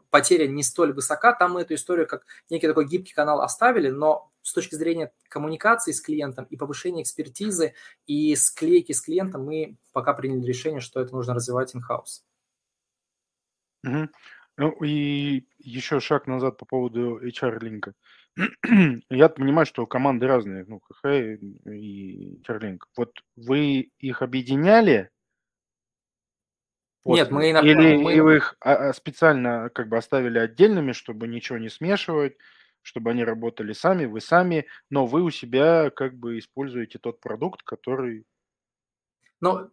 [0.09, 4.31] потеря не столь высока, там мы эту историю как некий такой гибкий канал оставили, но
[4.41, 7.75] с точки зрения коммуникации с клиентом и повышения экспертизы
[8.07, 12.23] и склейки с клиентом мы пока приняли решение, что это нужно развивать in-house.
[13.83, 14.11] Мгм.
[14.57, 17.93] Ну и еще шаг назад по поводу HR-линка.
[19.09, 22.87] Я понимаю, что команды разные, ну, ХХ и HR-линк.
[22.95, 25.09] Вот вы их объединяли
[27.05, 27.33] Нет, после?
[27.35, 31.27] мы, на- Или мы- и вы их а, а, специально как бы оставили отдельными, чтобы
[31.27, 32.37] ничего не смешивать,
[32.83, 37.63] чтобы они работали сами, вы сами, но вы у себя как бы используете тот продукт,
[37.63, 38.25] который...
[39.39, 39.69] Ну,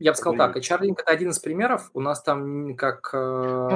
[0.00, 0.56] я бы сказал так.
[0.56, 1.90] HR-Link– это один из примеров.
[1.94, 3.16] У нас там как э,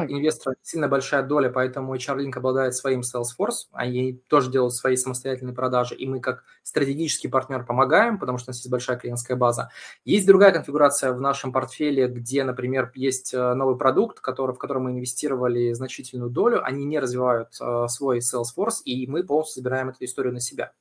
[0.08, 3.68] инвестора сильно большая доля, поэтому HR-Link обладает своим Salesforce.
[3.72, 8.50] Они тоже делают свои самостоятельные продажи, и мы как стратегический партнер помогаем, потому что у
[8.50, 9.70] нас есть большая клиентская база.
[10.04, 14.84] Есть другая конфигурация в нашем портфеле, где, например, есть э, новый продукт, который, в котором
[14.84, 16.64] мы инвестировали значительную долю.
[16.64, 20.72] Они не развивают э, свой Salesforce, и мы полностью забираем эту историю на себя.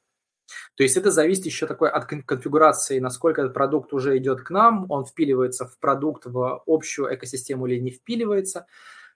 [0.75, 4.49] То есть это зависит еще такой от кон- конфигурации, насколько этот продукт уже идет к
[4.49, 8.65] нам, он впиливается в продукт, в общую экосистему или не впиливается.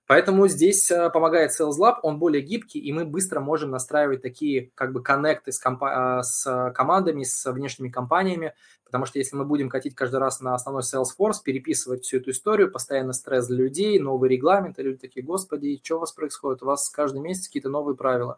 [0.08, 4.72] Поэтому здесь э, помогает Sales Lab, он более гибкий, и мы быстро можем настраивать такие
[4.76, 8.54] как бы коннекты с, компа- э, с командами, с внешними компаниями,
[8.84, 12.72] потому что если мы будем катить каждый раз на основной Salesforce, переписывать всю эту историю,
[12.72, 16.62] постоянно стресс для людей, новый регламент, и люди такие, господи, что у вас происходит?
[16.62, 18.38] У вас каждый месяц какие-то новые правила.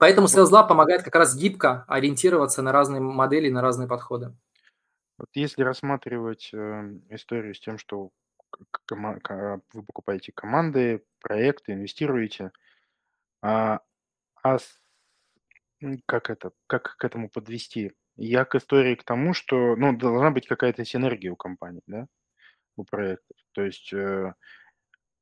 [0.00, 4.34] Поэтому Sales Lab помогает как раз гибко ориентироваться на разные модели, на разные подходы.
[5.18, 8.10] Вот если рассматривать э, историю с тем, что
[9.72, 12.50] вы покупаете команды, проекты, инвестируете,
[13.42, 13.80] а,
[14.42, 14.80] а с-
[16.06, 17.92] как это, как к этому подвести?
[18.16, 22.06] Я к истории к тому, что ну, должна быть какая-то синергия у компании, да,
[22.76, 23.36] у проектов.
[23.52, 24.34] То есть э,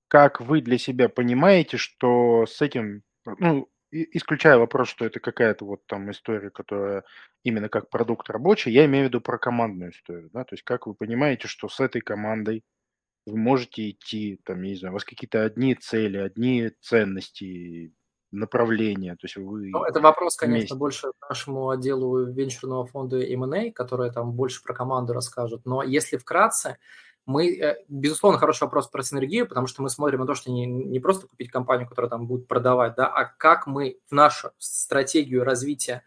[0.08, 5.86] как вы для себя понимаете, что с этим, ну, исключая вопрос, что это какая-то вот
[5.86, 7.04] там история, которая
[7.44, 10.86] именно как продукт рабочий, я имею в виду про командную историю, да, то есть как
[10.86, 12.64] вы понимаете, что с этой командой
[13.26, 17.92] вы можете идти, там, я не знаю, у вас какие-то одни цели, одни ценности,
[18.30, 20.74] направления, то есть вы Ну, это вопрос, конечно, вместе.
[20.74, 25.64] больше нашему отделу венчурного фонда M&A, который там больше про команду расскажут.
[25.64, 26.78] Но если вкратце,
[27.28, 30.64] мы, э, безусловно, хороший вопрос про синергию, потому что мы смотрим на то, что не,
[30.64, 35.44] не просто купить компанию, которая там будет продавать, да, а как мы в нашу стратегию
[35.44, 36.04] развития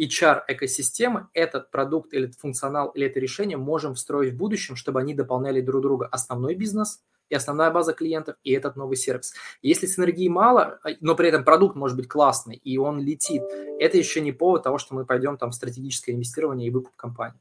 [0.00, 5.14] HR-экосистемы этот продукт или этот функционал или это решение можем встроить в будущем, чтобы они
[5.14, 9.32] дополняли друг друга основной бизнес и основная база клиентов, и этот новый сервис.
[9.62, 13.44] Если синергии мало, а, но при этом продукт может быть классный, и он летит,
[13.78, 17.38] это еще не повод того, что мы пойдем там в стратегическое инвестирование и выкуп компании.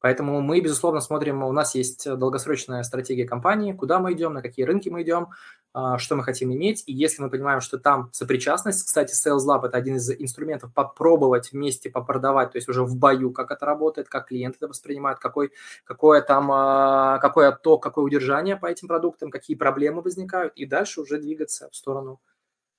[0.00, 4.64] Поэтому мы, безусловно, смотрим, у нас есть долгосрочная стратегия компании, куда мы идем, на какие
[4.64, 5.28] рынки мы идем,
[5.72, 6.84] а, что мы хотим иметь.
[6.86, 11.52] И если мы понимаем, что там сопричастность, кстати, Sales Lab– это один из инструментов попробовать
[11.52, 15.52] вместе попродавать, то есть уже в бою, как это работает, как клиенты это воспринимают, какой,
[15.84, 21.00] какое там, а, какой отток, какое удержание по этим продуктам, какие проблемы возникают, и дальше
[21.00, 22.20] уже двигаться в сторону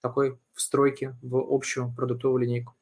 [0.02, 2.79] такой встройки в общую продуктовую линейку.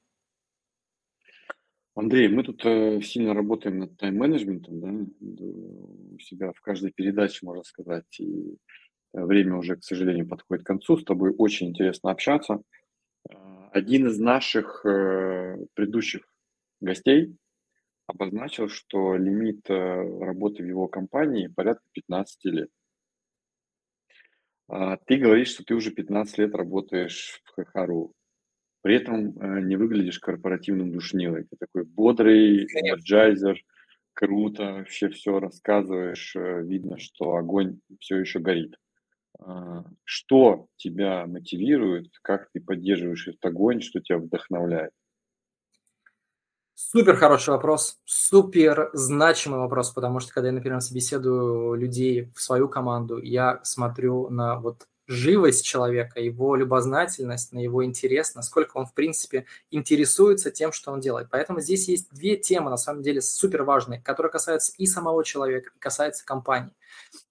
[1.98, 5.44] Андрей, мы тут э, сильно работаем над тайм-менеджментом, да,
[6.14, 8.56] у себя в каждой передаче, можно сказать, и
[9.14, 10.98] э, время уже, к сожалению, подходит к концу.
[10.98, 12.62] С тобой очень интересно общаться.
[13.28, 16.22] А, один из наших э, предыдущих
[16.82, 17.36] гостей
[18.06, 22.70] обозначил, что лимит работы в его компании порядка 15 лет.
[24.68, 28.14] А, ты говоришь, что ты уже 15 лет работаешь в ХХРУ.
[28.88, 31.44] При этом э, не выглядишь корпоративным душнилой.
[31.44, 33.62] Ты такой бодрый, энерджайзер,
[34.14, 36.34] круто, вообще все рассказываешь.
[36.38, 38.78] Э, видно, что огонь все еще горит.
[39.40, 44.94] А, что тебя мотивирует, как ты поддерживаешь этот огонь, что тебя вдохновляет?
[46.74, 52.70] Супер хороший вопрос, супер значимый вопрос, потому что когда я, например, собеседую людей в свою
[52.70, 58.94] команду, я смотрю на вот живость человека, его любознательность, на его интерес, насколько он, в
[58.94, 61.30] принципе, интересуется тем, что он делает.
[61.32, 65.72] Поэтому здесь есть две темы, на самом деле, супер важные, которые касаются и самого человека,
[65.76, 66.74] и касаются компании.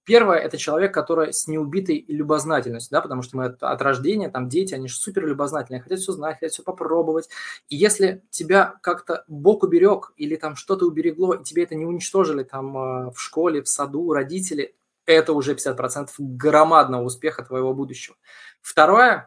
[0.04, 4.48] Первое– это человек, который с неубитой любознательностью, да, потому что мы от, от рождения, там
[4.48, 7.28] дети, они же супер любознательные, хотят все знать, хотят все попробовать.
[7.68, 12.44] И если тебя как-то Бог уберег или там что-то уберегло, и тебе это не уничтожили
[12.44, 14.76] там э, в школе, в саду, родители,
[15.07, 18.16] это уже 50% громадного успеха твоего будущего.
[18.61, 19.26] Второе,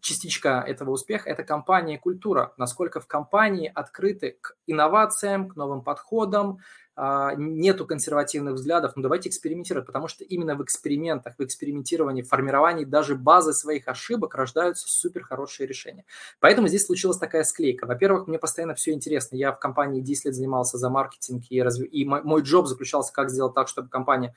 [0.00, 2.54] частичка этого успеха– это компания и культура.
[2.56, 6.60] Насколько в компании открыты к инновациям, к новым подходам,
[7.02, 12.28] а, нету консервативных взглядов, ну давайте экспериментировать, потому что именно в экспериментах, в экспериментировании, в
[12.28, 16.04] формировании даже базы своих ошибок рождаются супер хорошие решения.
[16.40, 17.86] Поэтому здесь случилась такая склейка.
[17.86, 19.36] Во-первых, мне постоянно все интересно.
[19.36, 21.82] Я в компании 10 лет занимался за маркетинг и, разв...
[21.90, 24.34] и мой джоб заключался, как сделать так, чтобы компания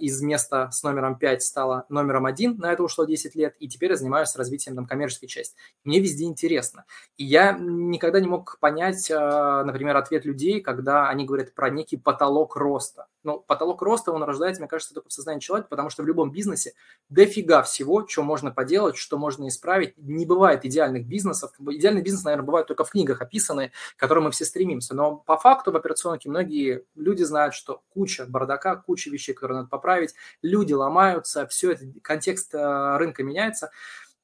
[0.00, 3.90] из места с номером 5 стала номером 1, на это ушло 10 лет, и теперь
[3.90, 5.56] я занимаюсь развитием там, коммерческой части.
[5.84, 6.84] Мне везде интересно.
[7.16, 11.96] И я никогда не мог понять, э, например, ответ людей, когда они говорят про некий
[11.96, 13.06] потолок роста.
[13.24, 16.30] Ну, потолок роста, он рождается, мне кажется, только в сознании человека, потому что в любом
[16.30, 16.74] бизнесе
[17.08, 19.96] дофига всего, что можно поделать, что можно исправить.
[19.96, 21.52] Не бывает идеальных бизнесов.
[21.58, 24.94] Идеальный бизнес, наверное, бывает только в книгах описанные, к которым мы все стремимся.
[24.94, 29.70] Но по факту в операционке многие люди знают, что куча бардака, куча вещей, которые надо
[29.70, 33.70] поправить, люди ломаются, все это, контекст э, рынка меняется.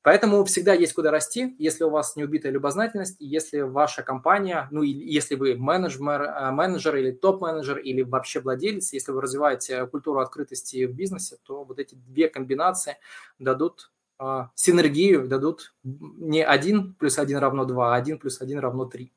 [0.02, 4.88] Поэтому всегда есть куда расти, если у вас неубитая любознательность, если ваша компания, ну, и
[4.88, 10.86] если вы менеджер, э, менеджер или топ-менеджер, или вообще владелец, если вы развиваете культуру открытости
[10.86, 12.96] в бизнесе, то вот эти две комбинации
[13.38, 18.86] дадут э, синергию, дадут не один плюс один равно два, а один плюс один равно
[18.86, 19.12] три.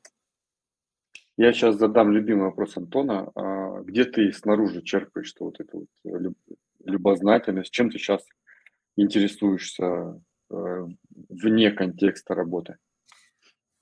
[1.37, 3.31] Я сейчас задам любимый вопрос Антона.
[3.35, 6.33] А где ты снаружи черпаешь что вот эту вот
[6.85, 7.71] любознательность?
[7.71, 8.23] Чем ты сейчас
[8.95, 10.19] интересуешься
[10.53, 10.85] Э,
[11.29, 12.77] вне контекста работы?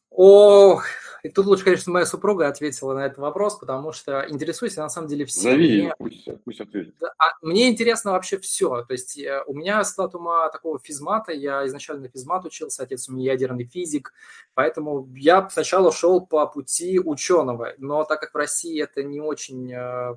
[0.10, 0.86] Ох,
[1.24, 5.08] и тут лучше, конечно, моя супруга ответила на этот вопрос, потому что интересуюсь на самом
[5.08, 5.52] деле всем.
[5.52, 6.96] Зови ее, пусть, пусть ответит.
[7.18, 8.84] А, мне интересно вообще все.
[8.84, 13.14] То есть э, у меня склад ума такого физмата, я изначально физмат учился, отец у
[13.14, 14.14] меня ядерный физик,
[14.54, 19.72] поэтому я сначала шел по пути ученого, но так как в России это не очень
[19.72, 20.16] э,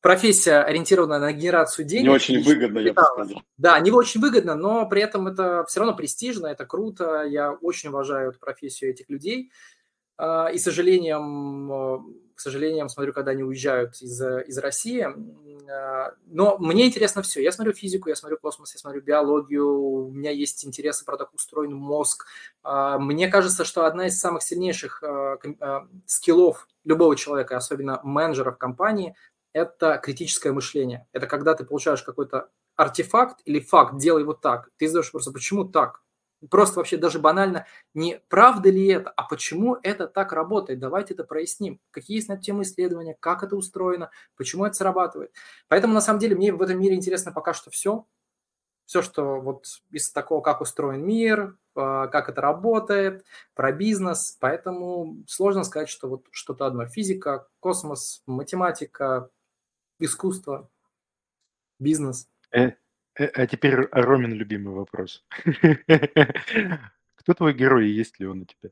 [0.00, 2.04] профессия, ориентированная на генерацию денег.
[2.04, 3.42] Не очень выгодно, я бы сказал.
[3.58, 7.24] Да, не очень выгодно, но при этом это все равно престижно, это круто.
[7.24, 9.50] Я очень уважаю эту профессию этих людей.
[10.22, 11.98] А, и, с сожалением, э,
[12.34, 15.06] к сожалению, смотрю, когда они уезжают из, из России.
[15.70, 17.42] А, но мне интересно все.
[17.42, 21.32] Я смотрю физику, я смотрю космос, я смотрю биологию, у меня есть интересы про как
[21.32, 22.26] устроен мозг.
[22.62, 25.02] А, мне кажется, что одна из самых сильнейших
[26.04, 29.14] скиллов любого человека, особенно менеджера в компании,
[29.52, 31.06] это критическое мышление.
[31.12, 34.70] Это когда ты получаешь какой-то артефакт или факт, делай вот так.
[34.76, 36.02] Ты задаешь просто, почему так?
[36.48, 40.78] Просто вообще даже банально, не правда ли это, а почему это так работает?
[40.78, 41.80] Давайте это проясним.
[41.90, 45.34] Какие есть на эту исследования, как это устроено, почему это срабатывает.
[45.68, 48.06] Поэтому, на самом деле, мне в этом мире интересно пока что все.
[48.86, 53.24] Все, что вот из такого, как устроен мир, как это работает,
[53.54, 56.86] про бизнес, поэтому сложно сказать, что вот что-то одно.
[56.86, 59.28] Физика, космос, математика,
[60.00, 60.68] искусство,
[61.78, 62.28] бизнес.
[62.50, 62.72] Э,
[63.14, 65.24] э, а теперь Ромин любимый вопрос.
[67.14, 68.70] Кто твой герой и есть ли он у тебя?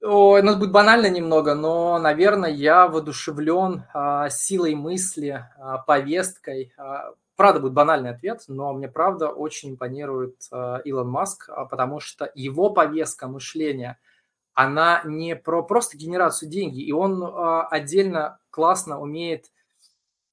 [0.00, 6.72] Ой, ну, это будет банально немного, но, наверное, я воодушевлен а, силой мысли, а, повесткой.
[6.76, 11.98] А, правда, будет банальный ответ, но мне правда очень импонирует а, Илон Маск, а, потому
[11.98, 13.98] что его повестка мышления,
[14.58, 19.52] она не про просто генерацию денег, и он а, отдельно классно умеет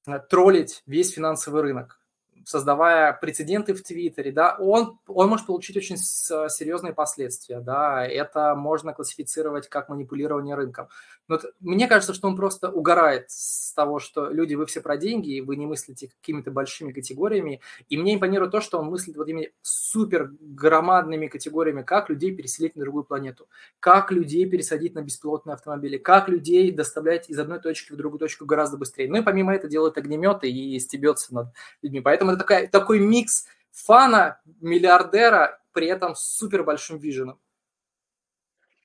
[0.04, 2.00] а, троллить весь финансовый рынок
[2.44, 8.92] создавая прецеденты в Твиттере, да, он, он может получить очень серьезные последствия, да, это можно
[8.92, 10.88] классифицировать как манипулирование рынком.
[11.28, 15.36] Но мне кажется, что он просто угорает с того, что люди, вы все про деньги,
[15.36, 19.28] и вы не мыслите какими-то большими категориями, и мне импонирует то, что он мыслит вот
[19.28, 23.48] именно супер громадными категориями, как людей переселить на другую планету,
[23.80, 28.46] как людей пересадить на беспилотные автомобили, как людей доставлять из одной точки в другую точку
[28.46, 29.08] гораздо быстрее.
[29.08, 31.48] Ну и помимо этого делают огнеметы и стебется над
[31.82, 32.00] людьми.
[32.00, 37.38] Поэтому это такая, такой микс фана, миллиардера, при этом с супер большим виженом.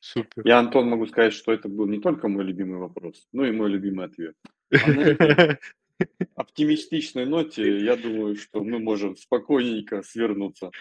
[0.01, 0.41] Супер.
[0.45, 3.69] Я, Антон, могу сказать, что это был не только мой любимый вопрос, но и мой
[3.69, 4.35] любимый ответ.
[4.71, 5.59] А на этой
[6.35, 10.71] оптимистичной ноте, я думаю, что мы можем спокойненько свернуться.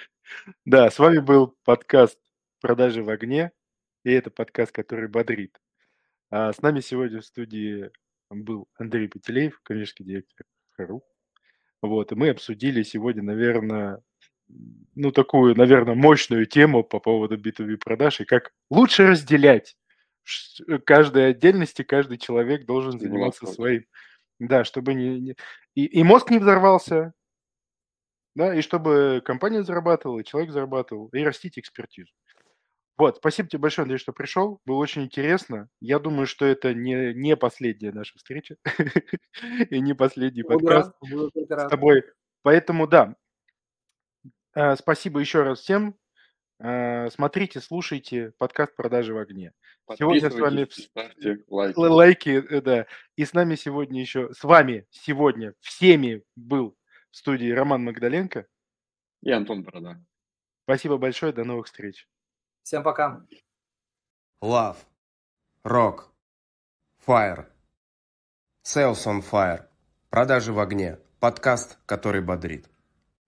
[0.65, 2.19] Да, с вами был подкаст
[2.63, 3.53] «Продажи в огне»,
[4.05, 5.61] и это подкаст, который бодрит.
[6.31, 7.91] А с нами сегодня в студии
[8.31, 11.05] был Андрей Петелеев, коммерческий директор Хару.
[11.83, 14.03] Вот, и мы обсудили сегодня, наверное,
[14.95, 19.77] ну, такую, наверное, мощную тему по поводу B2B продаж и как лучше разделять
[20.85, 23.85] каждой отдельности, каждый человек должен заниматься своим.
[24.39, 25.21] Да, чтобы не...
[25.21, 25.37] не
[25.75, 27.13] и, и мозг не взорвался,
[28.35, 32.11] да, и чтобы компания зарабатывала, и человек зарабатывал, и растить экспертизу.
[32.97, 34.61] Вот, спасибо тебе большое, Андрей, что пришел.
[34.67, 35.69] Было очень интересно.
[35.81, 38.57] Я думаю, что это не, не последняя наша встреча
[39.71, 42.05] и не последний подкаст с тобой.
[42.43, 43.15] Поэтому, да, э,
[44.77, 45.97] спасибо еще раз всем.
[46.63, 49.55] Э, смотрите, слушайте подкаст «Продажи в огне».
[49.97, 50.69] Сегодня с вами...
[50.71, 51.79] Ставьте лайки.
[51.79, 52.29] лайки.
[52.29, 52.87] Э, да.
[53.17, 54.33] И с нами сегодня еще...
[54.35, 56.77] С вами сегодня всеми был
[57.11, 58.47] в студии Роман Магдаленко.
[59.23, 59.99] И Антон Борода.
[60.65, 61.33] Спасибо большое.
[61.33, 62.07] До новых встреч.
[62.63, 63.27] Всем пока.
[64.43, 64.77] Love.
[65.65, 66.11] Rock.
[67.07, 67.47] Fire.
[68.67, 69.67] Sales on Fire.
[70.11, 70.99] Продажи в огне.
[71.21, 72.69] Подкаст, который бодрит.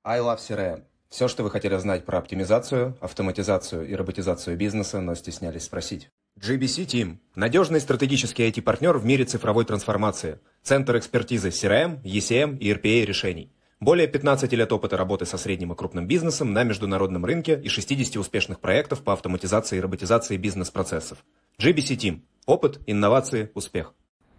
[0.05, 0.92] I Love CRM.
[1.13, 6.09] Все, что вы хотели знать про оптимизацию, автоматизацию и роботизацию бизнеса, но стеснялись спросить.
[6.41, 10.39] GBC Team– надежный стратегический IT-партнер в мире цифровой трансформации.
[10.63, 13.53] Центр экспертизы CRM, ECM и RPA решений.
[13.79, 18.17] Более 15 лет опыта работы со средним и крупным бизнесом на международном рынке и 60
[18.17, 21.19] успешных проектов по автоматизации и роботизации бизнес-процессов.
[21.61, 23.93] GBC Team– опыт, инновации, успех.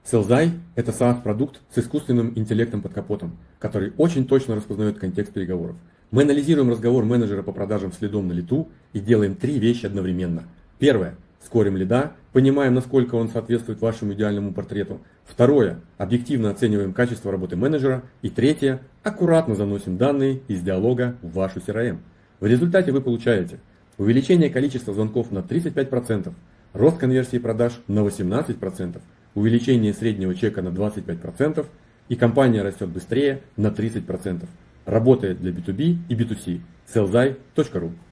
[0.03, 5.75] Селзай– это SaaS-продукт с искусственным интеллектом под капотом, который очень точно распознает контекст переговоров–
[6.13, 10.43] мы анализируем разговор менеджера по продажам следом на лету и делаем три вещи одновременно.
[10.77, 11.15] Первое.
[11.43, 15.01] Скорим лида, понимаем, насколько он соответствует вашему идеальному портрету.
[15.25, 15.79] Второе.
[15.97, 18.03] Объективно оцениваем качество работы менеджера.
[18.21, 18.81] И третье.
[19.01, 21.97] Аккуратно заносим данные из диалога в вашу CRM.
[22.39, 23.57] В результате вы получаете
[23.97, 26.31] увеличение количества звонков на 35%,
[26.73, 29.01] рост конверсии продаж на 18%,
[29.33, 31.65] увеличение среднего чека на 25%
[32.09, 34.45] и компания растет быстрее на 30%.
[34.85, 36.61] Работает для B2B и B2C.
[36.85, 37.93] sellzai.ru